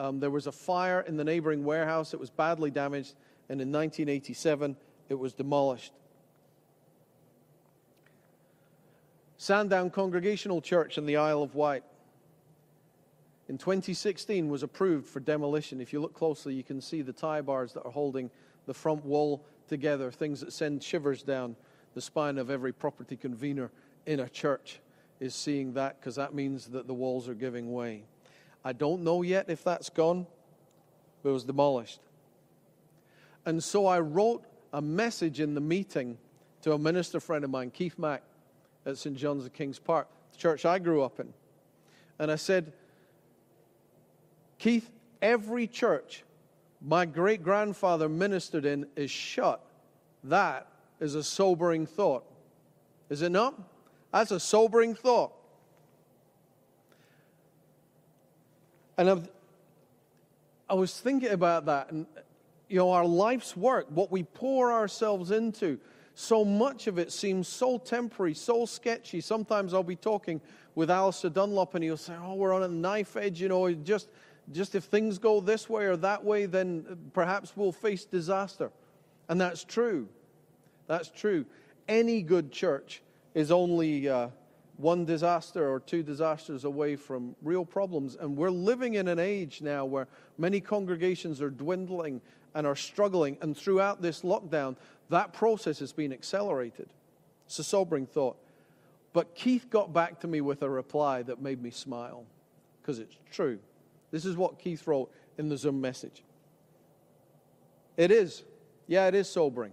um, 0.00 0.18
there 0.18 0.32
was 0.32 0.48
a 0.48 0.52
fire 0.52 1.02
in 1.02 1.16
the 1.16 1.22
neighboring 1.22 1.64
warehouse. 1.64 2.12
It 2.12 2.18
was 2.18 2.28
badly 2.28 2.72
damaged. 2.72 3.14
And 3.48 3.60
in 3.60 3.70
1987, 3.70 4.76
it 5.08 5.14
was 5.14 5.32
demolished. 5.32 5.92
Sandown 9.36 9.90
Congregational 9.90 10.60
Church 10.60 10.98
in 10.98 11.06
the 11.06 11.18
Isle 11.18 11.44
of 11.44 11.54
Wight 11.54 11.84
in 13.48 13.58
2016 13.58 14.48
was 14.48 14.64
approved 14.64 15.06
for 15.06 15.20
demolition. 15.20 15.80
If 15.80 15.92
you 15.92 16.00
look 16.00 16.14
closely, 16.14 16.52
you 16.52 16.64
can 16.64 16.80
see 16.80 17.02
the 17.02 17.12
tie 17.12 17.42
bars 17.42 17.72
that 17.74 17.84
are 17.84 17.92
holding 17.92 18.28
the 18.66 18.74
front 18.74 19.04
wall 19.04 19.44
together, 19.68 20.10
things 20.10 20.40
that 20.40 20.52
send 20.52 20.82
shivers 20.82 21.22
down 21.22 21.54
the 21.94 22.00
spine 22.00 22.38
of 22.38 22.50
every 22.50 22.72
property 22.72 23.14
convener 23.14 23.70
in 24.04 24.18
a 24.18 24.28
church 24.28 24.80
is 25.20 25.34
seeing 25.34 25.74
that 25.74 26.00
because 26.00 26.16
that 26.16 26.34
means 26.34 26.66
that 26.66 26.86
the 26.86 26.94
walls 26.94 27.28
are 27.28 27.34
giving 27.34 27.72
way. 27.72 28.04
I 28.64 28.72
don't 28.72 29.02
know 29.02 29.22
yet 29.22 29.48
if 29.48 29.64
that's 29.64 29.88
gone, 29.88 30.26
but 31.22 31.30
it 31.30 31.32
was 31.32 31.44
demolished. 31.44 32.00
And 33.44 33.62
so 33.62 33.86
I 33.86 34.00
wrote 34.00 34.44
a 34.72 34.82
message 34.82 35.40
in 35.40 35.54
the 35.54 35.60
meeting 35.60 36.18
to 36.62 36.72
a 36.72 36.78
minister 36.78 37.20
friend 37.20 37.44
of 37.44 37.50
mine, 37.50 37.70
Keith 37.70 37.98
Mack, 37.98 38.22
at 38.84 38.98
St. 38.98 39.16
John's 39.16 39.44
of 39.44 39.52
King's 39.52 39.78
Park, 39.78 40.08
the 40.32 40.38
church 40.38 40.64
I 40.64 40.78
grew 40.78 41.02
up 41.02 41.20
in. 41.20 41.32
And 42.18 42.30
I 42.30 42.36
said, 42.36 42.72
Keith, 44.58 44.90
every 45.22 45.66
church 45.66 46.24
my 46.80 47.06
great 47.06 47.42
grandfather 47.42 48.08
ministered 48.08 48.64
in 48.64 48.86
is 48.96 49.10
shut. 49.10 49.60
That 50.24 50.68
is 51.00 51.14
a 51.14 51.22
sobering 51.22 51.86
thought. 51.86 52.24
Is 53.08 53.22
it 53.22 53.30
not? 53.30 53.54
That's 54.16 54.30
a 54.30 54.40
sobering 54.40 54.94
thought. 54.94 55.34
And 58.96 59.10
I've, 59.10 59.28
I 60.70 60.74
was 60.74 60.98
thinking 60.98 61.32
about 61.32 61.66
that, 61.66 61.90
and 61.92 62.06
you 62.66 62.78
know, 62.78 62.92
our 62.92 63.04
life's 63.04 63.54
work, 63.54 63.88
what 63.90 64.10
we 64.10 64.22
pour 64.22 64.72
ourselves 64.72 65.32
into, 65.32 65.78
so 66.14 66.46
much 66.46 66.86
of 66.86 66.98
it 66.98 67.12
seems 67.12 67.46
so 67.46 67.76
temporary, 67.76 68.32
so 68.32 68.64
sketchy. 68.64 69.20
Sometimes 69.20 69.74
I'll 69.74 69.82
be 69.82 69.96
talking 69.96 70.40
with 70.74 70.90
Alistair 70.90 71.30
Dunlop, 71.30 71.74
and 71.74 71.84
he'll 71.84 71.98
say, 71.98 72.14
"Oh, 72.18 72.36
we're 72.36 72.54
on 72.54 72.62
a 72.62 72.68
knife 72.68 73.16
edge, 73.16 73.40
you 73.40 73.48
know, 73.48 73.70
just." 73.72 74.08
Just 74.52 74.76
if 74.76 74.84
things 74.84 75.18
go 75.18 75.40
this 75.40 75.68
way 75.68 75.86
or 75.86 75.96
that 75.96 76.22
way, 76.22 76.46
then 76.46 77.10
perhaps 77.12 77.56
we'll 77.56 77.72
face 77.72 78.04
disaster. 78.04 78.70
And 79.28 79.40
that's 79.40 79.64
true. 79.64 80.08
That's 80.86 81.10
true. 81.10 81.46
Any 81.88 82.22
good 82.22 82.52
church 82.52 83.02
is 83.36 83.52
only 83.52 84.08
uh, 84.08 84.28
one 84.78 85.04
disaster 85.04 85.70
or 85.70 85.78
two 85.78 86.02
disasters 86.02 86.64
away 86.64 86.96
from 86.96 87.36
real 87.42 87.66
problems. 87.66 88.16
And 88.18 88.34
we're 88.34 88.50
living 88.50 88.94
in 88.94 89.08
an 89.08 89.18
age 89.18 89.60
now 89.60 89.84
where 89.84 90.08
many 90.38 90.58
congregations 90.58 91.42
are 91.42 91.50
dwindling 91.50 92.22
and 92.54 92.66
are 92.66 92.74
struggling. 92.74 93.36
And 93.42 93.54
throughout 93.54 94.00
this 94.00 94.22
lockdown, 94.22 94.76
that 95.10 95.34
process 95.34 95.78
has 95.80 95.92
been 95.92 96.14
accelerated. 96.14 96.88
It's 97.44 97.58
a 97.58 97.64
sobering 97.64 98.06
thought. 98.06 98.38
But 99.12 99.34
Keith 99.34 99.68
got 99.68 99.92
back 99.92 100.18
to 100.20 100.26
me 100.26 100.40
with 100.40 100.62
a 100.62 100.70
reply 100.70 101.22
that 101.24 101.42
made 101.42 101.62
me 101.62 101.70
smile 101.70 102.24
because 102.80 102.98
it's 102.98 103.16
true. 103.30 103.58
This 104.12 104.24
is 104.24 104.34
what 104.34 104.58
Keith 104.58 104.86
wrote 104.86 105.12
in 105.36 105.50
the 105.50 105.58
Zoom 105.58 105.82
message. 105.82 106.22
It 107.98 108.10
is. 108.10 108.44
Yeah, 108.86 109.08
it 109.08 109.14
is 109.14 109.28
sobering. 109.28 109.72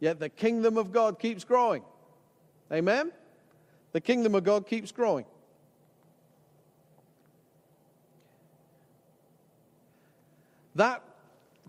Yet 0.00 0.18
the 0.18 0.28
kingdom 0.28 0.76
of 0.76 0.92
God 0.92 1.20
keeps 1.20 1.44
growing. 1.44 1.84
Amen? 2.72 3.12
The 3.92 4.00
kingdom 4.00 4.34
of 4.34 4.44
God 4.44 4.66
keeps 4.66 4.92
growing. 4.92 5.24
That 10.74 11.02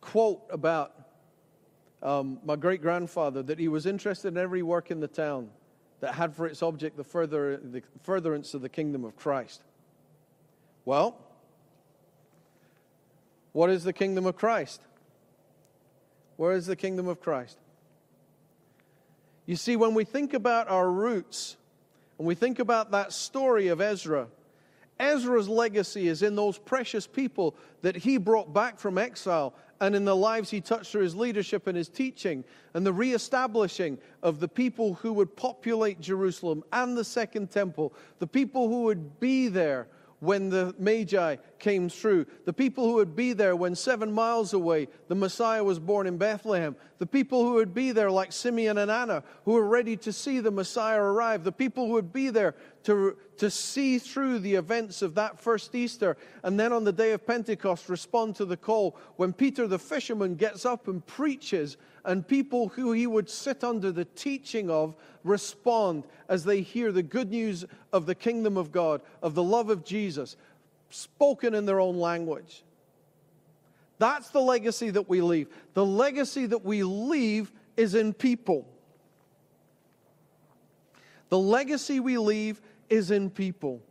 quote 0.01 0.41
about 0.49 0.93
um, 2.03 2.39
my 2.43 2.55
great 2.55 2.81
grandfather, 2.81 3.41
that 3.43 3.59
he 3.59 3.67
was 3.67 3.85
interested 3.85 4.29
in 4.29 4.37
every 4.37 4.61
work 4.61 4.91
in 4.91 4.99
the 4.99 5.07
town 5.07 5.49
that 5.99 6.15
had 6.15 6.35
for 6.35 6.45
its 6.45 6.61
object 6.61 6.97
the, 6.97 7.03
further, 7.03 7.57
the 7.57 7.81
furtherance 8.03 8.53
of 8.53 8.61
the 8.61 8.69
kingdom 8.69 9.03
of 9.03 9.15
Christ. 9.15 9.63
Well, 10.85 11.17
what 13.53 13.69
is 13.69 13.83
the 13.83 13.93
kingdom 13.93 14.25
of 14.25 14.35
Christ? 14.35 14.81
Where 16.35 16.51
is 16.51 16.67
the 16.67 16.75
kingdom 16.75 17.07
of 17.07 17.19
Christ? 17.19 17.57
You 19.47 19.55
see, 19.55 19.77
when 19.77 19.93
we 19.93 20.03
think 20.03 20.33
about 20.33 20.69
our 20.69 20.91
roots, 20.91 21.55
and 22.19 22.27
we 22.27 22.35
think 22.35 22.59
about 22.59 22.91
that 22.91 23.13
story 23.13 23.69
of 23.69 23.79
Ezra, 23.79 24.27
Ezra's 24.99 25.47
legacy 25.47 26.09
is 26.09 26.21
in 26.21 26.35
those 26.35 26.57
precious 26.57 27.07
people 27.07 27.55
that 27.81 27.95
he 27.95 28.17
brought 28.17 28.53
back 28.53 28.77
from 28.77 28.97
exile 28.97 29.53
and 29.79 29.95
in 29.95 30.05
the 30.05 30.15
lives 30.15 30.49
he 30.49 30.59
touched 30.59 30.91
through 30.91 31.03
his 31.03 31.15
leadership 31.15 31.67
and 31.67 31.77
his 31.77 31.87
teaching 31.87 32.43
and 32.73 32.85
the 32.85 32.91
reestablishing 32.91 33.97
of 34.23 34.39
the 34.39 34.47
people 34.47 34.95
who 34.95 35.13
would 35.13 35.35
populate 35.35 36.01
Jerusalem 36.01 36.63
and 36.73 36.97
the 36.97 37.05
second 37.05 37.49
temple, 37.51 37.93
the 38.19 38.27
people 38.27 38.67
who 38.67 38.83
would 38.83 39.19
be 39.19 39.47
there 39.47 39.87
when 40.19 40.49
the 40.49 40.73
Magi 40.79 41.35
came 41.59 41.89
through, 41.89 42.25
the 42.45 42.53
people 42.53 42.85
who 42.85 42.93
would 42.93 43.15
be 43.15 43.33
there 43.33 43.55
when 43.55 43.75
seven 43.75 44.11
miles 44.11 44.53
away 44.53 44.87
the 45.07 45.15
Messiah 45.15 45.63
was 45.63 45.79
born 45.79 46.07
in 46.07 46.17
Bethlehem, 46.17 46.75
the 46.97 47.05
people 47.05 47.43
who 47.43 47.53
would 47.53 47.73
be 47.73 47.91
there 47.91 48.09
like 48.09 48.31
Simeon 48.31 48.79
and 48.79 48.89
Anna, 48.89 49.23
who 49.45 49.53
were 49.53 49.67
ready 49.67 49.95
to 49.97 50.11
see 50.11 50.39
the 50.39 50.51
Messiah 50.51 50.99
arrive, 50.99 51.43
the 51.43 51.51
people 51.51 51.87
who 51.87 51.93
would 51.93 52.11
be 52.11 52.29
there 52.29 52.55
to, 52.87 53.17
to 53.35 53.51
see 53.51 53.99
through 53.99 54.39
the 54.39 54.55
events 54.55 55.01
of 55.01 55.13
that 55.15 55.37
first 55.37 55.75
Easter, 55.75 56.15
and 56.43 56.57
then 56.57 56.71
on 56.71 56.85
the 56.85 56.93
day 56.93 57.11
of 57.11 57.27
Pentecost 57.27 57.89
respond 57.89 58.37
to 58.37 58.45
the 58.45 58.55
call 58.55 58.95
when 59.17 59.33
Peter 59.33 59.67
the 59.67 59.77
fisherman 59.77 60.35
gets 60.35 60.65
up 60.65 60.87
and 60.87 61.05
preaches 61.05 61.75
and 62.05 62.25
people 62.25 62.69
who 62.69 62.93
he 62.93 63.05
would 63.05 63.29
sit 63.29 63.61
under 63.61 63.91
the 63.91 64.05
teaching 64.05 64.69
of 64.69 64.95
respond 65.25 66.05
as 66.29 66.45
they 66.45 66.61
hear 66.61 66.93
the 66.93 67.03
good 67.03 67.29
news 67.29 67.65
of 67.91 68.05
the 68.05 68.15
kingdom 68.15 68.55
of 68.55 68.71
God, 68.71 69.01
of 69.21 69.35
the 69.35 69.43
love 69.43 69.69
of 69.69 69.83
Jesus, 69.83 70.37
spoken 70.89 71.53
in 71.53 71.65
their 71.65 71.81
own 71.81 71.97
language. 71.97 72.63
That's 73.99 74.29
the 74.29 74.39
legacy 74.39 74.91
that 74.91 75.09
we 75.09 75.19
leave. 75.19 75.49
The 75.73 75.85
legacy 75.85 76.45
that 76.45 76.63
we 76.63 76.83
leave 76.83 77.51
is 77.75 77.95
in 77.95 78.13
people. 78.13 78.65
The 81.27 81.37
legacy 81.37 81.99
we 81.99 82.17
leave 82.17 82.61
is 82.89 83.11
in 83.11 83.29
people 83.29 83.81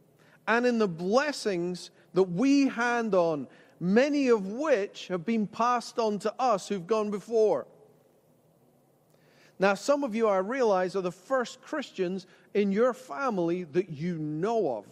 and 0.46 0.66
in 0.66 0.78
the 0.78 0.88
blessings 0.88 1.90
that 2.14 2.24
we 2.24 2.68
hand 2.68 3.14
on, 3.14 3.48
many 3.80 4.28
of 4.28 4.46
which 4.46 5.08
have 5.08 5.24
been 5.24 5.46
passed 5.46 5.98
on 5.98 6.18
to 6.20 6.32
us 6.38 6.68
who've 6.68 6.86
gone 6.86 7.10
before. 7.10 7.66
Now, 9.58 9.74
some 9.74 10.04
of 10.04 10.14
you, 10.14 10.28
I 10.28 10.38
realize, 10.38 10.96
are 10.96 11.02
the 11.02 11.10
first 11.10 11.62
Christians 11.62 12.26
in 12.54 12.72
your 12.72 12.92
family 12.92 13.64
that 13.64 13.90
you 13.90 14.18
know 14.18 14.76
of. 14.76 14.86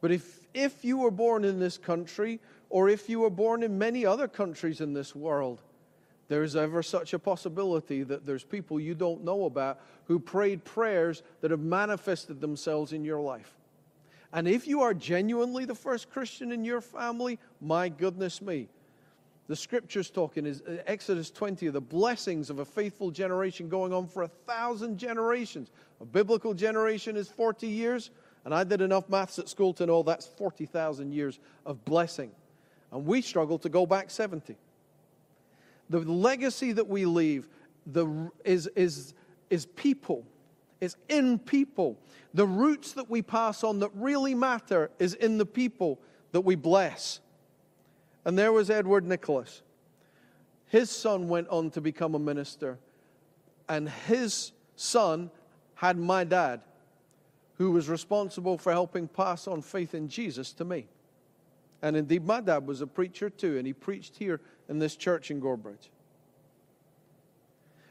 But 0.00 0.10
if, 0.10 0.40
if 0.54 0.84
you 0.84 0.98
were 0.98 1.10
born 1.10 1.44
in 1.44 1.60
this 1.60 1.78
country, 1.78 2.40
or 2.68 2.88
if 2.88 3.08
you 3.08 3.20
were 3.20 3.30
born 3.30 3.62
in 3.62 3.78
many 3.78 4.04
other 4.04 4.26
countries 4.26 4.80
in 4.80 4.92
this 4.92 5.14
world, 5.14 5.62
there's 6.30 6.54
ever 6.54 6.80
such 6.80 7.12
a 7.12 7.18
possibility 7.18 8.04
that 8.04 8.24
there's 8.24 8.44
people 8.44 8.78
you 8.78 8.94
don't 8.94 9.24
know 9.24 9.46
about 9.46 9.80
who 10.04 10.20
prayed 10.20 10.64
prayers 10.64 11.24
that 11.40 11.50
have 11.50 11.58
manifested 11.58 12.40
themselves 12.40 12.92
in 12.92 13.04
your 13.04 13.20
life. 13.20 13.52
And 14.32 14.46
if 14.46 14.68
you 14.68 14.80
are 14.82 14.94
genuinely 14.94 15.64
the 15.64 15.74
first 15.74 16.08
Christian 16.08 16.52
in 16.52 16.64
your 16.64 16.80
family, 16.80 17.40
my 17.60 17.88
goodness 17.88 18.40
me, 18.40 18.68
the 19.48 19.56
scriptures 19.56 20.08
talking 20.08 20.46
is 20.46 20.62
uh, 20.62 20.76
Exodus 20.86 21.32
20, 21.32 21.66
the 21.70 21.80
blessings 21.80 22.48
of 22.48 22.60
a 22.60 22.64
faithful 22.64 23.10
generation 23.10 23.68
going 23.68 23.92
on 23.92 24.06
for 24.06 24.22
a 24.22 24.28
thousand 24.28 24.98
generations. 24.98 25.72
A 26.00 26.04
biblical 26.04 26.54
generation 26.54 27.16
is 27.16 27.28
40 27.28 27.66
years, 27.66 28.10
and 28.44 28.54
I 28.54 28.62
did 28.62 28.82
enough 28.82 29.08
maths 29.08 29.40
at 29.40 29.48
school 29.48 29.74
to 29.74 29.84
know 29.84 30.04
that's 30.04 30.26
40,000 30.26 31.12
years 31.12 31.40
of 31.66 31.84
blessing. 31.84 32.30
And 32.92 33.04
we 33.04 33.20
struggle 33.20 33.58
to 33.58 33.68
go 33.68 33.84
back 33.84 34.10
70. 34.10 34.56
The 35.90 35.98
legacy 36.00 36.72
that 36.72 36.88
we 36.88 37.04
leave 37.04 37.48
the, 37.84 38.30
is, 38.44 38.68
is, 38.68 39.12
is 39.50 39.66
people. 39.66 40.24
It's 40.80 40.96
in 41.08 41.38
people. 41.38 41.98
The 42.32 42.46
roots 42.46 42.92
that 42.92 43.10
we 43.10 43.22
pass 43.22 43.64
on 43.64 43.80
that 43.80 43.90
really 43.94 44.34
matter 44.34 44.90
is 44.98 45.14
in 45.14 45.36
the 45.36 45.44
people 45.44 46.00
that 46.32 46.42
we 46.42 46.54
bless. 46.54 47.20
And 48.24 48.38
there 48.38 48.52
was 48.52 48.70
Edward 48.70 49.04
Nicholas. 49.04 49.62
His 50.66 50.90
son 50.90 51.28
went 51.28 51.48
on 51.48 51.70
to 51.70 51.80
become 51.80 52.14
a 52.14 52.18
minister, 52.20 52.78
and 53.68 53.88
his 53.88 54.52
son 54.76 55.32
had 55.74 55.98
my 55.98 56.22
dad, 56.22 56.60
who 57.58 57.72
was 57.72 57.88
responsible 57.88 58.56
for 58.56 58.70
helping 58.70 59.08
pass 59.08 59.48
on 59.48 59.62
faith 59.62 59.94
in 59.94 60.08
Jesus 60.08 60.52
to 60.52 60.64
me. 60.64 60.86
And 61.82 61.96
indeed, 61.96 62.24
my 62.26 62.40
dad 62.40 62.66
was 62.66 62.80
a 62.80 62.86
preacher 62.86 63.30
too, 63.30 63.56
and 63.56 63.66
he 63.66 63.72
preached 63.72 64.16
here 64.16 64.40
in 64.68 64.78
this 64.78 64.96
church 64.96 65.30
in 65.30 65.40
Gorebridge. 65.40 65.88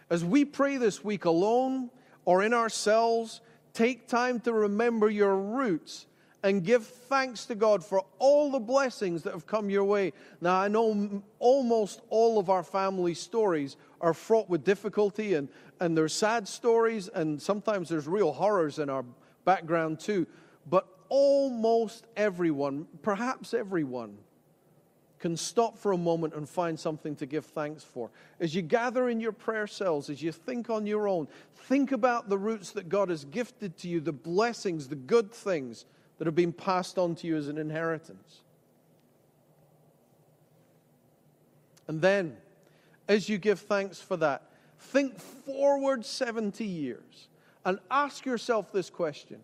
As 0.10 0.24
we 0.24 0.46
pray 0.46 0.78
this 0.78 1.04
week 1.04 1.26
alone 1.26 1.90
or 2.26 2.44
in 2.44 2.54
our 2.54 2.70
cells, 2.70 3.42
take 3.74 4.08
time 4.08 4.40
to 4.42 4.54
remember 4.54 5.10
your 5.10 5.36
roots 5.36 6.08
and 6.42 6.64
give 6.64 6.86
thanks 6.86 7.46
to 7.46 7.56
God 7.56 7.84
for 7.84 8.06
all 8.18 8.52
the 8.52 8.60
blessings 8.60 9.24
that 9.24 9.34
have 9.34 9.46
come 9.46 9.70
your 9.70 9.84
way. 9.84 10.14
Now, 10.40 10.60
I 10.60 10.68
know 10.68 11.22
almost 11.40 12.02
all 12.10 12.40
of 12.40 12.50
our 12.50 12.64
family 12.64 13.14
stories 13.14 13.76
are 14.00 14.14
fraught 14.14 14.50
with 14.50 14.64
difficulty, 14.64 15.34
and, 15.34 15.50
and 15.80 15.98
there's 15.98 16.14
sad 16.14 16.48
stories, 16.48 17.10
and 17.10 17.42
sometimes 17.42 17.90
there's 17.90 18.08
real 18.08 18.32
horrors 18.32 18.80
in 18.80 18.90
our 18.90 19.04
background 19.44 20.00
too. 20.00 20.28
But 20.70 20.88
almost 21.10 22.06
everyone, 22.16 22.88
perhaps 23.02 23.54
everyone, 23.54 24.18
can 25.20 25.36
stop 25.36 25.78
for 25.78 25.92
a 25.92 25.98
moment 25.98 26.34
and 26.34 26.48
find 26.48 26.80
something 26.80 27.16
to 27.18 27.26
give 27.26 27.46
thanks 27.46 27.84
for. 27.84 28.10
As 28.40 28.56
you 28.56 28.62
gather 28.62 29.10
in 29.10 29.20
your 29.20 29.34
prayer 29.34 29.68
cells, 29.68 30.10
as 30.10 30.22
you 30.22 30.32
think 30.32 30.70
on 30.70 30.88
your 30.88 31.08
own, 31.08 31.28
think 31.56 31.92
about 31.92 32.30
the 32.30 32.38
roots 32.38 32.72
that 32.72 32.88
God 32.88 33.10
has 33.10 33.26
gifted 33.26 33.78
to 33.80 33.90
you, 33.90 34.00
the 34.00 34.14
blessings, 34.14 34.88
the 34.88 34.96
good 34.96 35.32
things 35.32 35.86
that 36.18 36.26
have 36.26 36.36
been 36.36 36.54
passed 36.54 36.98
on 36.98 37.16
to 37.16 37.28
you 37.28 37.36
as 37.36 37.50
an 37.50 37.58
inheritance. 37.58 38.42
And 41.88 42.02
then, 42.02 42.38
as 43.08 43.28
you 43.28 43.38
give 43.38 43.60
thanks 43.60 44.00
for 44.00 44.16
that, 44.18 44.44
think 44.80 45.20
forward 45.20 46.06
70 46.06 46.64
years 46.64 47.28
and 47.66 47.80
ask 47.92 48.26
yourself 48.26 48.72
this 48.72 48.90
question 48.90 49.40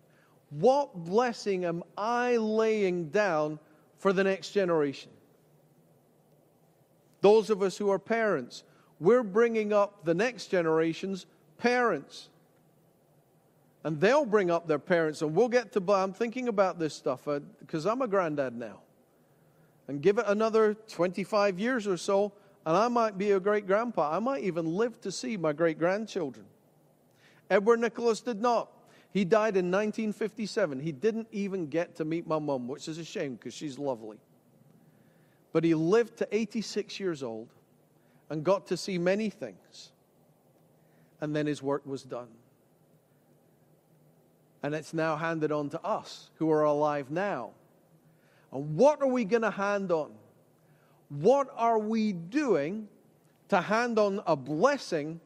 What 0.49 0.95
blessing 1.05 1.65
am 1.65 1.84
I 1.97 2.38
laying 2.38 3.10
down 3.10 3.60
for 3.97 4.13
the 4.13 4.23
next 4.23 4.51
generation? 4.51 5.12
Those 7.21 7.49
of 7.49 7.62
us 7.62 7.77
who 7.77 7.89
are 7.89 7.99
parents, 7.99 8.63
we're 8.99 9.23
bringing 9.23 9.73
up 9.73 10.05
the 10.05 10.13
next 10.13 10.47
generation's 10.47 11.25
parents 11.58 12.29
and 13.86 14.01
they'll 14.01 14.25
bring 14.25 14.49
up 14.49 14.67
their 14.67 14.79
parents, 14.79 15.21
and 15.21 15.36
we'll 15.36 15.47
get 15.47 15.71
to. 15.73 15.93
I'm 15.93 16.12
thinking 16.12 16.47
about 16.47 16.79
this 16.79 16.95
stuff 16.95 17.27
because 17.60 17.86
uh, 17.86 17.91
I'm 17.91 18.01
a 18.01 18.08
granddad 18.08 18.58
now. 18.58 18.79
And 19.88 20.01
give 20.01 20.17
it 20.17 20.25
another 20.27 20.73
25 20.73 21.60
years 21.60 21.86
or 21.86 21.95
so, 21.95 22.34
and 22.65 22.75
I 22.75 22.88
might 22.88 23.15
be 23.15 23.29
a 23.29 23.39
great 23.39 23.67
grandpa. 23.67 24.15
I 24.15 24.17
might 24.17 24.43
even 24.43 24.65
live 24.65 24.99
to 25.01 25.12
see 25.12 25.38
my 25.38 25.53
great 25.53 25.77
grandchildren. 25.77 26.47
Edward 27.47 27.79
Nicholas 27.79 28.21
did 28.21 28.41
not. 28.41 28.71
He 29.15 29.25
died 29.25 29.58
in 29.58 29.71
1957. 29.71 30.80
He 30.80 30.91
didn't 30.91 31.28
even 31.32 31.65
get 31.65 31.95
to 31.95 32.06
meet 32.06 32.28
my 32.28 32.38
mom, 32.38 32.67
which 32.67 32.88
is 32.88 32.99
a 32.99 33.04
shame 33.04 33.34
because 33.34 33.56
she's 33.56 33.80
lovely. 33.80 34.17
But 35.51 35.63
he 35.63 35.73
lived 35.73 36.17
to 36.17 36.28
86 36.32 36.99
years 36.99 37.23
old 37.23 37.47
and 38.30 38.43
got 38.43 38.67
to 38.67 38.78
see 38.78 38.99
many 38.99 39.32
things. 39.32 39.91
And 41.19 41.36
then 41.36 41.47
his 41.47 41.63
work 41.63 41.84
was 41.88 42.04
done 42.04 42.28
and 44.65 44.73
it's 44.73 44.95
now 44.95 45.15
handed 45.15 45.51
on 45.51 45.69
to 45.69 45.80
us 45.86 46.32
who 46.38 46.49
are 46.49 46.63
alive 46.63 47.12
now. 47.12 47.51
And 48.51 48.75
what 48.75 48.99
are 48.99 49.08
we 49.08 49.23
going 49.23 49.43
to 49.43 49.51
hand 49.51 49.91
on? 49.91 50.12
What 51.10 51.49
are 51.56 51.78
we 51.78 52.13
doing 52.13 52.88
to 53.49 53.62
hand 53.62 53.99
on 53.99 54.23
a 54.25 54.36
blessing 54.36 55.19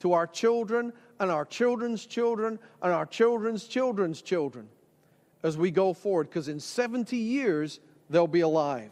to 0.00 0.12
our 0.12 0.26
children 0.26 0.92
and 1.20 1.30
our 1.30 1.44
children's 1.44 2.06
children 2.06 2.58
and 2.82 2.92
our 2.92 3.06
children's 3.06 3.64
children's 3.64 4.22
children 4.22 4.68
as 5.42 5.56
we 5.56 5.70
go 5.70 5.92
forward? 5.92 6.28
Because 6.28 6.48
in 6.48 6.60
70 6.60 7.16
years, 7.16 7.80
they'll 8.10 8.26
be 8.26 8.40
alive. 8.40 8.90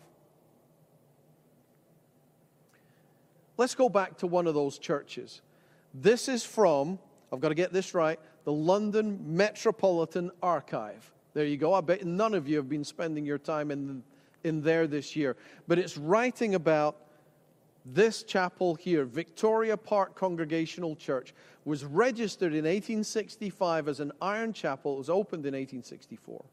Let's 3.56 3.74
go 3.74 3.88
back 3.88 4.18
to 4.18 4.26
one 4.26 4.46
of 4.46 4.54
those 4.54 4.78
churches. 4.78 5.42
This 5.94 6.28
is 6.28 6.44
from, 6.44 6.98
I've 7.32 7.40
got 7.40 7.50
to 7.50 7.54
get 7.54 7.72
this 7.72 7.94
right, 7.94 8.18
the 8.44 8.52
London 8.52 9.36
Metropolitan 9.36 10.30
Archive. 10.42 11.12
There 11.34 11.44
you 11.44 11.56
go. 11.56 11.72
I 11.72 11.80
bet 11.80 12.04
none 12.04 12.34
of 12.34 12.48
you 12.48 12.56
have 12.56 12.68
been 12.68 12.84
spending 12.84 13.24
your 13.24 13.38
time 13.38 13.70
in, 13.70 14.02
in 14.44 14.62
there 14.62 14.86
this 14.86 15.14
year. 15.16 15.36
But 15.68 15.78
it's 15.78 15.96
writing 15.96 16.54
about 16.54 16.96
this 17.84 18.22
chapel 18.22 18.74
here, 18.74 19.04
Victoria 19.04 19.76
Park 19.76 20.14
Congregational 20.14 20.96
Church, 20.96 21.34
was 21.64 21.84
registered 21.84 22.52
in 22.52 22.64
1865 22.64 23.88
as 23.88 24.00
an 24.00 24.12
iron 24.20 24.52
chapel. 24.52 24.94
It 24.94 24.98
was 24.98 25.10
opened 25.10 25.46
in 25.46 25.54
1864. 25.54 26.44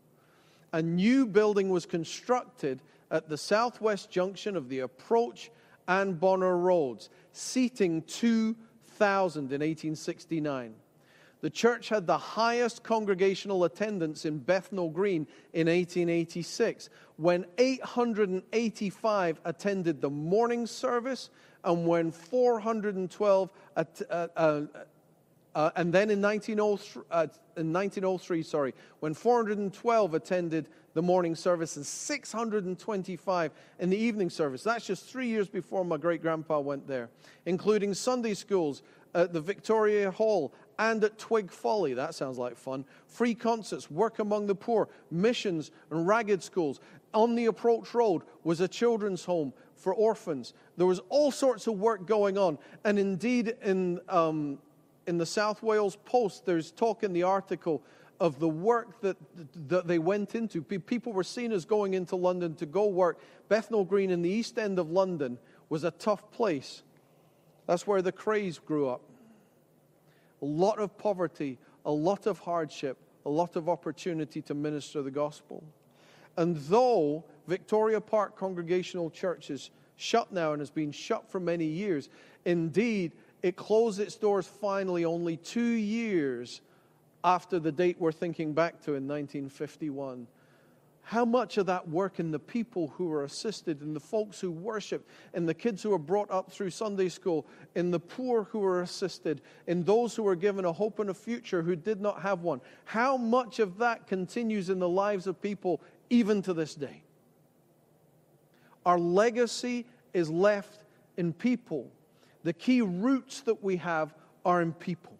A 0.73 0.81
new 0.81 1.25
building 1.25 1.69
was 1.69 1.85
constructed 1.85 2.81
at 3.11 3.27
the 3.27 3.37
southwest 3.37 4.11
junction 4.11 4.55
of 4.55 4.69
the 4.69 4.79
approach 4.79 5.51
and 5.87 6.19
Bonner 6.19 6.57
roads, 6.57 7.09
seating 7.31 8.03
2,000 8.03 9.41
in 9.45 9.61
1869 9.61 10.75
the 11.41 11.49
church 11.49 11.89
had 11.89 12.05
the 12.05 12.17
highest 12.17 12.83
congregational 12.83 13.63
attendance 13.63 14.25
in 14.25 14.39
Bethnal 14.39 14.89
Green 14.89 15.27
in 15.53 15.67
1886, 15.67 16.89
when 17.17 17.45
885 17.57 19.39
attended 19.45 20.01
the 20.01 20.09
morning 20.09 20.67
service, 20.67 21.29
and 21.63 21.87
when 21.87 22.11
412, 22.11 23.49
uh, 23.75 23.83
uh, 24.09 24.61
uh, 25.55 25.71
and 25.75 25.93
then 25.93 26.09
in 26.09 26.21
1903, 26.21 27.03
uh, 27.11 27.27
in 27.57 27.73
1903, 27.73 28.43
sorry, 28.43 28.73
when 28.99 29.13
412 29.13 30.13
attended 30.13 30.69
the 30.93 31.01
morning 31.01 31.35
service 31.35 31.75
and 31.75 31.85
625 31.85 33.51
in 33.79 33.89
the 33.89 33.97
evening 33.97 34.29
service. 34.29 34.63
That's 34.63 34.85
just 34.85 35.05
three 35.05 35.27
years 35.27 35.47
before 35.47 35.85
my 35.85 35.97
great 35.97 36.21
grandpa 36.21 36.59
went 36.59 36.87
there, 36.87 37.09
including 37.45 37.93
Sunday 37.93 38.33
schools 38.33 38.81
at 39.13 39.33
the 39.33 39.41
Victoria 39.41 40.11
Hall 40.11 40.53
and 40.79 41.03
at 41.03 41.19
Twig 41.19 41.51
Folly. 41.51 41.93
That 41.93 42.15
sounds 42.15 42.37
like 42.37 42.57
fun. 42.57 42.85
Free 43.05 43.35
concerts, 43.35 43.91
work 43.91 44.19
among 44.19 44.47
the 44.47 44.55
poor, 44.55 44.87
missions 45.11 45.71
and 45.91 46.07
ragged 46.07 46.41
schools. 46.41 46.79
On 47.13 47.35
the 47.35 47.45
approach 47.47 47.93
road 47.93 48.23
was 48.45 48.61
a 48.61 48.67
children's 48.67 49.25
home 49.25 49.53
for 49.75 49.93
orphans. 49.93 50.53
There 50.77 50.87
was 50.87 51.01
all 51.09 51.31
sorts 51.31 51.67
of 51.67 51.77
work 51.79 52.07
going 52.07 52.37
on. 52.37 52.57
And 52.85 52.97
indeed, 52.97 53.55
in, 53.61 53.99
um, 54.07 54.57
in 55.05 55.17
the 55.17 55.25
South 55.25 55.61
Wales 55.61 55.97
Post, 56.05 56.45
there's 56.45 56.71
talk 56.71 57.03
in 57.03 57.11
the 57.11 57.23
article 57.23 57.83
of 58.21 58.39
the 58.39 58.49
work 58.49 59.01
that, 59.01 59.17
that 59.67 59.85
they 59.85 59.99
went 59.99 60.33
into. 60.33 60.61
People 60.61 61.11
were 61.11 61.23
seen 61.23 61.51
as 61.51 61.65
going 61.65 61.93
into 61.93 62.15
London 62.15 62.55
to 62.55 62.65
go 62.65 62.87
work. 62.87 63.19
Bethnal 63.49 63.83
Green 63.83 64.11
in 64.11 64.21
the 64.21 64.29
east 64.29 64.57
end 64.57 64.79
of 64.79 64.89
London 64.89 65.39
was 65.67 65.83
a 65.83 65.91
tough 65.91 66.31
place. 66.31 66.83
That's 67.67 67.85
where 67.85 68.01
the 68.01 68.11
Krays 68.11 68.63
grew 68.63 68.87
up 68.87 69.01
a 70.41 70.45
lot 70.45 70.79
of 70.79 70.97
poverty, 70.97 71.57
a 71.85 71.91
lot 71.91 72.27
of 72.27 72.39
hardship, 72.39 72.97
a 73.25 73.29
lot 73.29 73.55
of 73.55 73.69
opportunity 73.69 74.41
to 74.41 74.53
minister 74.53 75.01
the 75.01 75.11
gospel. 75.11 75.63
And 76.37 76.55
though 76.55 77.25
Victoria 77.47 77.99
Park 77.99 78.37
Congregational 78.37 79.09
Church 79.09 79.49
is 79.49 79.71
shut 79.97 80.31
now 80.31 80.53
and 80.53 80.61
has 80.61 80.69
been 80.69 80.91
shut 80.91 81.29
for 81.29 81.39
many 81.39 81.65
years, 81.65 82.09
indeed, 82.45 83.11
it 83.43 83.55
closed 83.55 83.99
its 83.99 84.15
doors 84.15 84.47
finally 84.47 85.05
only 85.05 85.37
two 85.37 85.61
years 85.61 86.61
after 87.23 87.59
the 87.59 87.71
date 87.71 87.97
we're 87.99 88.11
thinking 88.11 88.53
back 88.53 88.79
to 88.81 88.91
in 88.91 89.07
1951 89.07 90.27
how 91.09 91.25
much 91.25 91.57
of 91.57 91.65
that 91.65 91.89
work 91.89 92.19
in 92.19 92.29
the 92.29 92.37
people 92.37 92.89
who 92.89 93.05
were 93.05 93.23
assisted, 93.23 93.81
in 93.81 93.95
the 93.95 93.99
folks 93.99 94.39
who 94.39 94.51
worshiped, 94.51 95.09
in 95.33 95.47
the 95.47 95.55
kids 95.55 95.81
who 95.81 95.89
were 95.89 95.97
brought 95.97 96.29
up 96.29 96.51
through 96.51 96.69
Sunday 96.69 97.09
school, 97.09 97.47
in 97.73 97.89
the 97.89 97.99
poor 97.99 98.43
who 98.43 98.59
were 98.59 98.83
assisted, 98.83 99.41
in 99.65 99.83
those 99.83 100.15
who 100.15 100.21
were 100.21 100.35
given 100.35 100.65
a 100.65 100.71
hope 100.71 100.99
and 100.99 101.09
a 101.09 101.13
future 101.15 101.63
who 101.63 101.75
did 101.75 101.99
not 101.99 102.21
have 102.21 102.41
one? 102.41 102.61
How 102.85 103.17
much 103.17 103.57
of 103.57 103.79
that 103.79 104.05
continues 104.05 104.69
in 104.69 104.77
the 104.77 104.87
lives 104.87 105.25
of 105.25 105.41
people 105.41 105.81
even 106.11 106.43
to 106.43 106.53
this 106.53 106.75
day? 106.75 107.01
Our 108.85 108.99
legacy 108.99 109.87
is 110.13 110.29
left 110.29 110.83
in 111.17 111.33
people. 111.33 111.89
The 112.43 112.53
key 112.53 112.83
roots 112.83 113.41
that 113.41 113.63
we 113.63 113.77
have 113.77 114.13
are 114.45 114.61
in 114.61 114.73
people. 114.73 115.18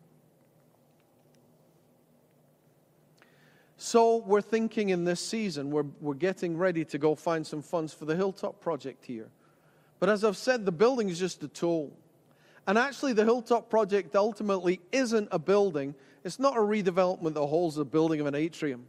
So 3.82 4.18
we're 4.18 4.42
thinking 4.42 4.90
in 4.90 5.06
this 5.06 5.22
season, 5.22 5.72
we're, 5.72 5.86
we're 6.02 6.14
getting 6.14 6.58
ready 6.58 6.84
to 6.84 6.98
go 6.98 7.16
find 7.16 7.48
some 7.48 7.62
funds 7.62 7.94
for 7.94 8.04
the 8.04 8.14
Hilltop 8.14 8.60
project 8.60 9.06
here. 9.06 9.30
But 10.00 10.10
as 10.10 10.26
I've 10.26 10.36
said, 10.36 10.66
the 10.66 10.72
building 10.74 11.08
is 11.08 11.18
just 11.18 11.42
a 11.44 11.48
tool. 11.48 11.98
And 12.68 12.78
actually, 12.78 13.14
the 13.14 13.24
Hilltop 13.24 13.70
project 13.70 14.18
ultimately 14.18 14.82
isn't 14.92 15.30
a 15.32 15.40
building, 15.40 15.96
It's 16.26 16.40
not 16.40 16.58
a 16.58 16.60
redevelopment 16.60 17.36
that 17.36 17.46
holds 17.46 17.78
the 17.78 17.86
building 17.86 18.20
of 18.20 18.26
an 18.26 18.36
atrium, 18.36 18.86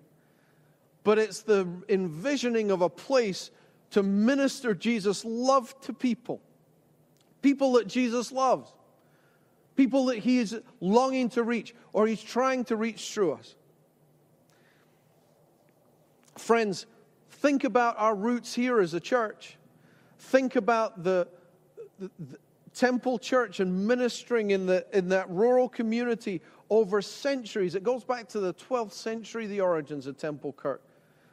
but 1.05 1.21
it's 1.21 1.43
the 1.43 1.69
envisioning 1.89 2.73
of 2.73 2.83
a 2.83 2.89
place 2.89 3.53
to 3.91 4.03
minister 4.03 4.75
Jesus' 4.75 5.25
love 5.25 5.73
to 5.83 5.93
people. 5.93 6.41
People 7.43 7.75
that 7.75 7.87
Jesus 7.87 8.33
loves. 8.33 8.73
People 9.77 10.07
that 10.07 10.19
he 10.19 10.39
is 10.39 10.61
longing 10.81 11.29
to 11.31 11.45
reach 11.45 11.77
or 11.93 12.09
he's 12.09 12.21
trying 12.21 12.65
to 12.65 12.75
reach 12.75 13.15
through 13.15 13.35
us. 13.35 13.55
Friends, 16.41 16.87
think 17.31 17.65
about 17.65 17.97
our 17.99 18.15
roots 18.15 18.55
here 18.55 18.81
as 18.81 18.95
a 18.95 18.99
church. 18.99 19.57
Think 20.19 20.57
about 20.57 21.05
the, 21.05 21.29
the, 21.99 22.11
the 22.19 22.39
temple 22.75 23.19
church 23.19 23.61
and 23.61 23.87
ministering 23.87 24.51
in, 24.51 24.65
the, 24.65 24.87
in 24.93 25.11
that 25.11 25.29
rural 25.31 25.69
community 25.69 26.41
over 26.71 27.03
centuries. 27.03 27.75
It 27.75 27.85
goes 27.85 28.05
back 28.05 28.27
to 28.31 28.41
the 28.41 28.55
12th 28.55 28.93
century, 28.93 29.47
the 29.47 29.61
origins 29.61 30.07
of 30.07 30.17
Temple 30.17 30.55
Kirk. 30.55 30.83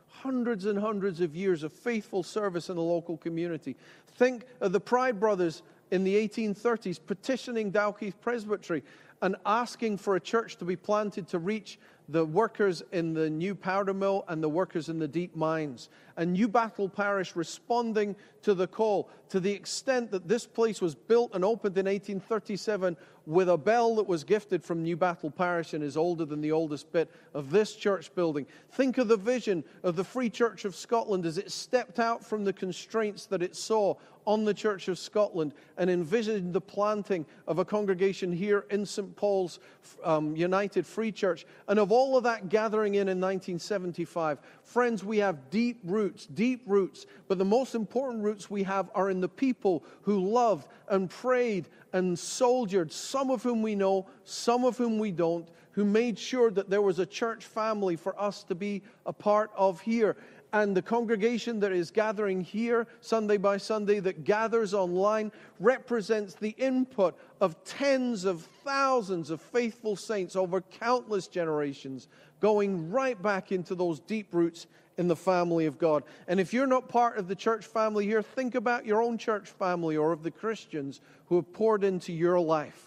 Hundreds 0.08 0.66
and 0.66 0.78
hundreds 0.78 1.22
of 1.22 1.36
years 1.36 1.64
of 1.64 1.72
faithful 1.72 2.22
service 2.22 2.70
in 2.70 2.76
the 2.76 2.82
local 2.82 3.18
community. 3.18 3.78
Think 4.18 4.46
of 4.60 4.74
the 4.74 4.80
Pride 4.80 5.20
Brothers 5.20 5.64
in 5.90 6.04
the 6.04 6.16
1830s 6.28 7.00
petitioning 7.04 7.72
Dalkeith 7.72 8.16
Presbytery 8.20 8.84
and 9.22 9.38
asking 9.46 9.98
for 9.98 10.18
a 10.18 10.20
church 10.20 10.58
to 10.58 10.66
be 10.66 10.76
planted 10.76 11.28
to 11.30 11.40
reach 11.40 11.80
the 12.10 12.26
workers 12.26 12.84
in 12.92 13.14
the 13.14 13.30
new 13.30 13.54
powder 13.54 13.94
mill 13.94 14.24
and 14.28 14.42
the 14.42 14.50
workers 14.50 14.90
in 14.90 15.00
the 15.00 15.08
deep 15.08 15.36
mines. 15.36 15.90
And 16.16 16.36
Newbattle 16.36 16.92
Parish 16.94 17.36
responding 17.36 18.16
to 18.44 18.54
the 18.54 18.68
call 18.68 19.10
to 19.30 19.40
the 19.40 19.52
extent 19.52 20.12
that 20.12 20.28
this 20.28 20.46
place 20.46 20.82
was 20.82 20.96
built 20.96 21.36
and 21.36 21.44
opened 21.44 21.78
in 21.78 21.86
1837 21.86 22.96
with 23.28 23.50
a 23.50 23.58
bell 23.58 23.94
that 23.98 24.08
was 24.08 24.24
gifted 24.24 24.64
from 24.64 24.86
Newbattle 24.86 25.36
Parish 25.36 25.74
and 25.74 25.84
is 25.84 25.98
older 25.98 26.24
than 26.24 26.40
the 26.40 26.54
oldest 26.54 26.90
bit 26.94 27.12
of 27.34 27.52
this 27.52 27.76
church 27.76 28.16
building. 28.16 28.48
Think 28.72 28.98
of 28.98 29.10
the 29.10 29.18
vision 29.18 29.66
of 29.84 29.98
the 29.98 30.04
Free 30.04 30.30
Church 30.30 30.64
of 30.64 30.74
Scotland 30.74 31.26
as 31.26 31.38
it 31.38 31.52
stepped 31.52 32.00
out 32.00 32.26
from 32.26 32.46
the 32.46 32.54
constraints 32.54 33.26
that 33.26 33.44
it 33.44 33.54
saw 33.54 33.96
on 34.28 34.44
the 34.44 34.54
Church 34.54 34.90
of 34.90 35.00
Scotland 35.00 35.54
and 35.78 35.90
envisioned 35.90 36.54
the 36.54 36.62
planting 36.62 37.26
of 37.48 37.60
a 37.60 37.66
congregation 37.66 38.32
here 38.32 38.66
in 38.70 38.86
St. 38.86 39.16
Paul's 39.16 39.60
um, 40.04 40.36
United 40.36 40.86
Free 40.86 41.14
Church. 41.14 41.46
And 41.70 41.80
of 41.80 41.94
all 41.94 42.18
of 42.18 42.24
that 42.26 42.50
gathering 42.50 42.96
in 42.96 43.08
in 43.08 43.22
1975, 43.22 44.40
friends, 44.64 45.04
we 45.04 45.18
have 45.20 45.50
deep 45.50 45.80
roots, 45.86 46.26
deep 46.26 46.62
roots. 46.66 47.06
But 47.30 47.38
the 47.38 47.46
most 47.46 47.74
important 47.74 48.22
roots 48.22 48.50
we 48.50 48.64
have 48.64 48.90
are 48.94 49.10
in 49.10 49.22
the 49.22 49.30
people 49.30 49.86
who 50.02 50.20
loved 50.20 50.68
and 50.90 51.10
prayed 51.10 51.70
and 51.94 52.20
soldiered, 52.20 52.92
some 53.18 53.32
of 53.32 53.42
whom 53.42 53.64
we 53.64 53.74
know, 53.74 54.06
some 54.26 54.64
of 54.64 54.78
whom 54.78 55.00
we 55.00 55.10
don't, 55.12 55.50
who 55.72 55.84
made 55.84 56.20
sure 56.20 56.52
that 56.52 56.70
there 56.70 56.84
was 56.84 57.00
a 57.00 57.06
church 57.06 57.46
family 57.46 57.96
for 57.96 58.20
us 58.22 58.44
to 58.44 58.54
be 58.54 58.84
a 59.08 59.12
part 59.12 59.50
of 59.56 59.82
here 59.82 60.16
and 60.54 60.78
the 60.78 60.84
congregation 60.84 61.60
that 61.60 61.72
is 61.72 61.90
gathering 61.90 62.42
here 62.42 62.86
Sunday 63.02 63.38
by 63.38 63.58
Sunday, 63.58 64.00
that 64.02 64.24
gathers 64.24 64.76
online, 64.76 65.32
represents 65.60 66.36
the 66.36 66.56
input 66.60 67.18
of 67.42 67.62
tens 67.64 68.24
of 68.24 68.44
thousands 68.64 69.32
of 69.32 69.42
faithful 69.42 69.96
saints 69.96 70.36
over 70.36 70.62
countless 70.62 71.28
generations, 71.28 72.08
going 72.40 72.92
right 72.92 73.20
back 73.20 73.52
into 73.52 73.74
those 73.74 74.00
deep 74.02 74.28
roots 74.32 74.68
in 74.98 75.08
the 75.08 75.16
family 75.16 75.66
of 75.66 75.80
God. 75.80 76.04
And 76.28 76.40
if 76.40 76.54
you're 76.54 76.68
not 76.68 76.88
part 76.88 77.18
of 77.18 77.28
the 77.28 77.36
church 77.36 77.66
family 77.66 78.06
here, 78.06 78.22
think 78.22 78.54
about 78.54 78.86
your 78.86 79.02
own 79.02 79.18
church 79.18 79.50
family 79.50 79.98
or 79.98 80.12
of 80.12 80.22
the 80.22 80.32
Christians 80.32 81.02
who 81.26 81.36
have 81.36 81.52
poured 81.52 81.84
into 81.84 82.14
your 82.14 82.40
life. 82.40 82.87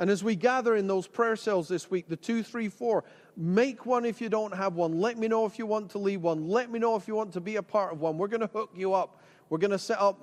And 0.00 0.10
as 0.10 0.24
we 0.24 0.34
gather 0.34 0.74
in 0.74 0.88
those 0.88 1.06
prayer 1.06 1.36
cells 1.36 1.68
this 1.68 1.88
week, 1.90 2.08
the 2.08 2.16
two, 2.16 2.42
three, 2.42 2.68
four, 2.68 3.04
Make 3.36 3.86
one 3.86 4.04
if 4.04 4.20
you 4.20 4.28
don't 4.28 4.54
have 4.54 4.74
one. 4.74 5.00
Let 5.00 5.16
me 5.16 5.26
know 5.26 5.46
if 5.46 5.58
you 5.58 5.64
want 5.64 5.90
to 5.92 5.98
leave 5.98 6.20
one. 6.20 6.48
Let 6.48 6.70
me 6.70 6.78
know 6.78 6.94
if 6.96 7.08
you 7.08 7.14
want 7.14 7.32
to 7.32 7.40
be 7.40 7.56
a 7.56 7.62
part 7.62 7.92
of 7.92 8.00
one. 8.00 8.18
We're 8.18 8.28
going 8.28 8.42
to 8.42 8.48
hook 8.48 8.70
you 8.74 8.92
up. 8.92 9.22
We're 9.48 9.56
going 9.56 9.70
to 9.70 9.78
set 9.78 9.98
up 9.98 10.18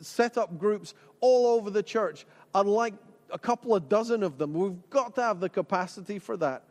set 0.00 0.38
up 0.38 0.58
groups 0.58 0.94
all 1.20 1.46
over 1.46 1.70
the 1.70 1.82
church. 1.82 2.24
I'd 2.54 2.66
like 2.66 2.94
a 3.30 3.38
couple 3.38 3.74
of 3.74 3.88
dozen 3.88 4.22
of 4.22 4.38
them. 4.38 4.52
We've 4.52 4.90
got 4.90 5.16
to 5.16 5.22
have 5.22 5.40
the 5.40 5.48
capacity 5.48 6.20
for 6.20 6.36
that. 6.38 6.64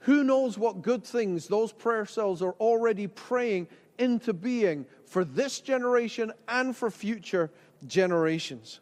Who 0.00 0.24
knows 0.24 0.56
what 0.56 0.82
good 0.82 1.04
things 1.04 1.46
those 1.46 1.72
prayer 1.72 2.06
cells 2.06 2.40
are 2.40 2.52
already 2.52 3.06
praying 3.06 3.68
into 3.98 4.32
being 4.32 4.86
for 5.04 5.24
this 5.24 5.60
generation 5.60 6.32
and 6.48 6.76
for 6.76 6.90
future 6.90 7.50
generations. 7.86 8.80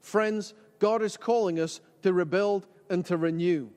Friends, 0.00 0.54
God 0.78 1.02
is 1.02 1.16
calling 1.16 1.60
us 1.60 1.80
to 2.02 2.12
rebuild 2.12 2.66
and 2.90 3.04
to 3.06 3.16
renew. 3.16 3.68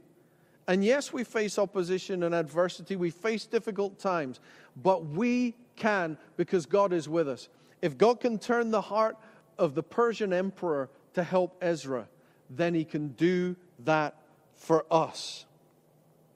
And 0.67 0.83
yes, 0.83 1.13
we 1.13 1.23
face 1.23 1.57
opposition 1.57 2.23
and 2.23 2.35
adversity, 2.35 2.95
we 2.95 3.09
face 3.09 3.45
difficult 3.45 3.99
times, 3.99 4.39
but 4.75 5.05
we 5.05 5.55
can 5.77 6.17
because 6.35 6.65
God 6.65 6.91
is 6.91 7.07
with 7.07 7.29
us. 7.29 7.47
If 7.81 7.97
God 7.97 8.19
can 8.19 8.37
turn 8.37 8.71
the 8.71 8.81
heart 8.81 9.17
of 9.57 9.75
the 9.75 9.83
Persian 9.83 10.33
emperor 10.33 10.89
to 11.13 11.23
help 11.23 11.57
Ezra, 11.61 12.07
then 12.49 12.73
he 12.73 12.83
can 12.83 13.09
do 13.09 13.55
that 13.79 14.15
for 14.55 14.85
us. 14.91 15.45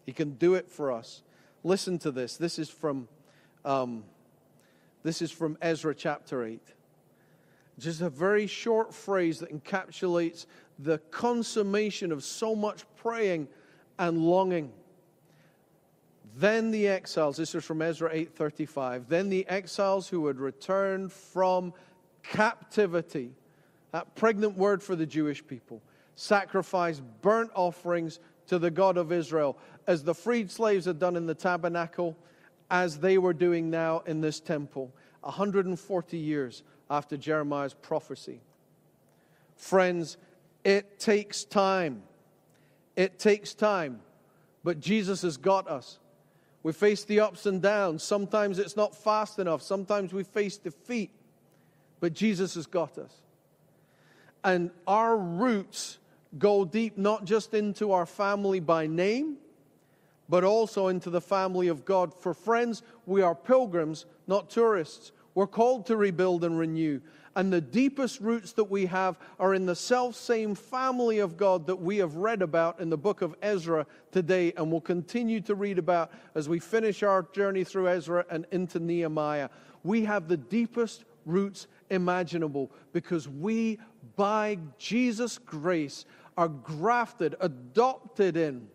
He 0.06 0.14
can 0.14 0.32
do 0.32 0.56
it 0.56 0.70
for 0.72 0.92
us. 0.92 1.24
Listen 1.64 2.00
to 2.00 2.12
this. 2.12 2.38
This 2.38 2.58
is 2.58 2.70
from, 2.70 3.08
um, 3.66 4.04
this 5.04 5.22
is 5.22 5.32
from 5.32 5.58
Ezra 5.62 5.94
chapter 5.94 6.44
8. 6.44 6.62
Just 7.82 8.02
a 8.02 8.12
very 8.12 8.46
short 8.46 8.94
phrase 8.94 9.40
that 9.40 9.52
encapsulates 9.52 10.46
the 10.78 11.00
consummation 11.10 12.12
of 12.12 12.24
so 12.24 12.56
much 12.56 12.86
praying 12.96 13.48
and 13.98 14.20
longing. 14.20 14.72
Then 16.36 16.70
the 16.70 16.88
exiles, 16.88 17.38
this 17.38 17.56
is 17.56 17.66
from 17.66 17.82
Ezra 17.82 18.12
8:35, 18.14 19.08
then 19.08 19.30
the 19.30 19.48
exiles 19.48 20.08
who 20.08 20.28
had 20.28 20.40
returned 20.40 21.12
from 21.12 21.74
captivity, 22.22 23.34
that 23.92 24.14
pregnant 24.14 24.56
word 24.56 24.84
for 24.84 24.96
the 24.96 25.08
Jewish 25.08 25.46
people, 25.46 25.82
sacrificed 26.16 27.02
burnt 27.22 27.50
offerings 27.56 28.20
to 28.46 28.60
the 28.60 28.70
God 28.70 28.96
of 28.96 29.12
Israel, 29.12 29.58
as 29.88 30.04
the 30.04 30.14
freed 30.14 30.52
slaves 30.52 30.86
had 30.86 31.00
done 31.00 31.16
in 31.16 31.26
the 31.26 31.34
tabernacle, 31.34 32.16
as 32.70 33.00
they 33.00 33.18
were 33.18 33.34
doing 33.34 33.72
now 33.72 34.02
in 34.06 34.22
this 34.22 34.40
temple, 34.40 34.94
140 35.22 36.18
years 36.18 36.62
after 36.92 37.18
Jeremiah's 37.18 37.74
prophecy. 37.74 38.42
Friends, 39.56 40.18
it 40.64 41.00
takes 41.00 41.44
time 41.44 42.04
it 42.96 43.20
takes 43.20 43.54
time, 43.54 44.02
but 44.64 44.80
Jesus 44.80 45.22
has 45.22 45.38
got 45.38 45.68
us. 45.68 46.00
We 46.64 46.74
face 46.74 47.04
the 47.04 47.22
ups 47.22 47.46
and 47.46 47.62
downs. 47.62 48.04
Sometimes 48.04 48.60
it's 48.60 48.76
not 48.76 48.96
fast 48.96 49.40
enough. 49.40 49.62
Sometimes 49.62 50.14
we 50.14 50.24
face 50.24 50.58
defeat, 50.58 51.10
but 52.00 52.14
Jesus 52.14 52.56
has 52.56 52.68
got 52.68 52.98
us. 52.98 53.12
And 54.44 54.72
our 54.86 55.18
roots 55.18 55.98
go 56.38 56.66
deep 56.66 56.98
not 56.98 57.26
just 57.26 57.54
into 57.54 57.92
our 57.92 58.06
family 58.06 58.60
by 58.60 58.88
name, 58.88 59.38
but 60.30 60.44
also 60.44 60.88
into 60.88 61.10
the 61.10 61.22
family 61.22 61.68
of 61.68 61.84
God. 61.86 62.14
For 62.14 62.34
friends, 62.34 62.84
we 63.06 63.22
are 63.22 63.36
pilgrims, 63.36 64.06
not 64.28 64.50
tourists. 64.50 65.12
We're 65.36 65.48
called 65.48 65.86
to 65.88 65.96
rebuild 65.96 66.44
and 66.44 66.58
renew. 66.58 67.02
And 67.36 67.52
the 67.52 67.62
deepest 67.62 68.20
roots 68.20 68.52
that 68.54 68.66
we 68.66 68.88
have 68.88 69.18
are 69.40 69.54
in 69.54 69.66
the 69.66 69.76
self 69.76 70.16
same 70.16 70.54
family 70.54 71.20
of 71.20 71.38
God 71.38 71.68
that 71.68 71.78
we 71.78 71.98
have 71.98 72.16
read 72.16 72.42
about 72.42 72.80
in 72.82 72.90
the 72.90 72.98
book 72.98 73.22
of 73.22 73.36
Ezra 73.42 73.86
today 74.12 74.52
and 74.58 74.70
will 74.70 74.82
continue 74.82 75.40
to 75.42 75.56
read 75.56 75.80
about 75.80 76.12
as 76.36 76.50
we 76.50 76.60
finish 76.60 77.04
our 77.04 77.24
journey 77.32 77.64
through 77.64 77.88
Ezra 77.88 78.26
and 78.30 78.46
into 78.52 78.80
Nehemiah. 78.80 79.50
We 79.84 80.04
have 80.06 80.28
the 80.28 80.38
deepest 80.38 81.06
roots 81.26 81.68
imaginable 81.90 82.70
because 82.92 83.30
we, 83.30 83.80
by 84.18 84.58
Jesus' 84.78 85.38
grace, 85.38 86.06
are 86.38 86.50
grafted, 86.50 87.36
adopted 87.40 88.36
in 88.36 88.68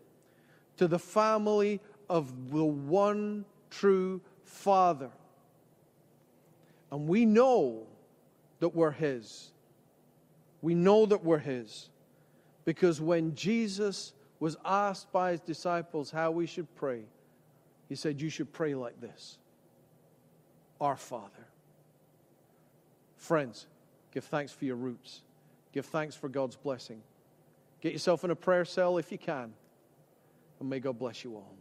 to 0.79 0.89
the 0.89 0.99
family 0.99 1.81
of 2.09 2.51
the 2.51 2.65
one 2.65 3.45
true 3.71 4.21
Father. 4.45 5.11
And 6.91 7.09
we 7.09 7.25
know 7.25 7.87
that 8.61 8.71
we're 8.71 8.91
His. 8.91 9.51
We 10.63 10.75
know 10.75 11.07
that 11.07 11.25
we're 11.25 11.39
His. 11.39 11.91
Because 12.65 13.01
when 13.01 13.35
Jesus 13.35 14.13
was 14.41 14.57
asked 14.65 15.11
by 15.13 15.33
His 15.33 15.41
disciples 15.41 16.11
how 16.11 16.31
we 16.31 16.47
should 16.47 16.73
pray, 16.77 17.03
He 17.89 17.95
said, 17.95 18.21
You 18.21 18.29
should 18.29 18.53
pray 18.53 18.75
like 18.75 19.01
this 19.01 19.39
Our 20.81 20.97
Father. 20.97 21.31
Friends, 23.17 23.67
give 24.13 24.25
thanks 24.25 24.53
for 24.53 24.65
your 24.65 24.77
roots. 24.77 25.23
Give 25.73 25.85
thanks 25.85 26.15
for 26.15 26.29
God's 26.29 26.57
blessing. 26.57 27.03
Get 27.81 27.93
yourself 27.93 28.25
in 28.25 28.31
a 28.31 28.37
prayer 28.37 28.65
cell 28.65 28.99
if 28.99 29.13
you 29.13 29.19
can. 29.19 29.53
And 30.61 30.71
may 30.71 30.81
God 30.81 30.99
bless 30.99 31.23
you 31.23 31.35
all. 31.35 31.55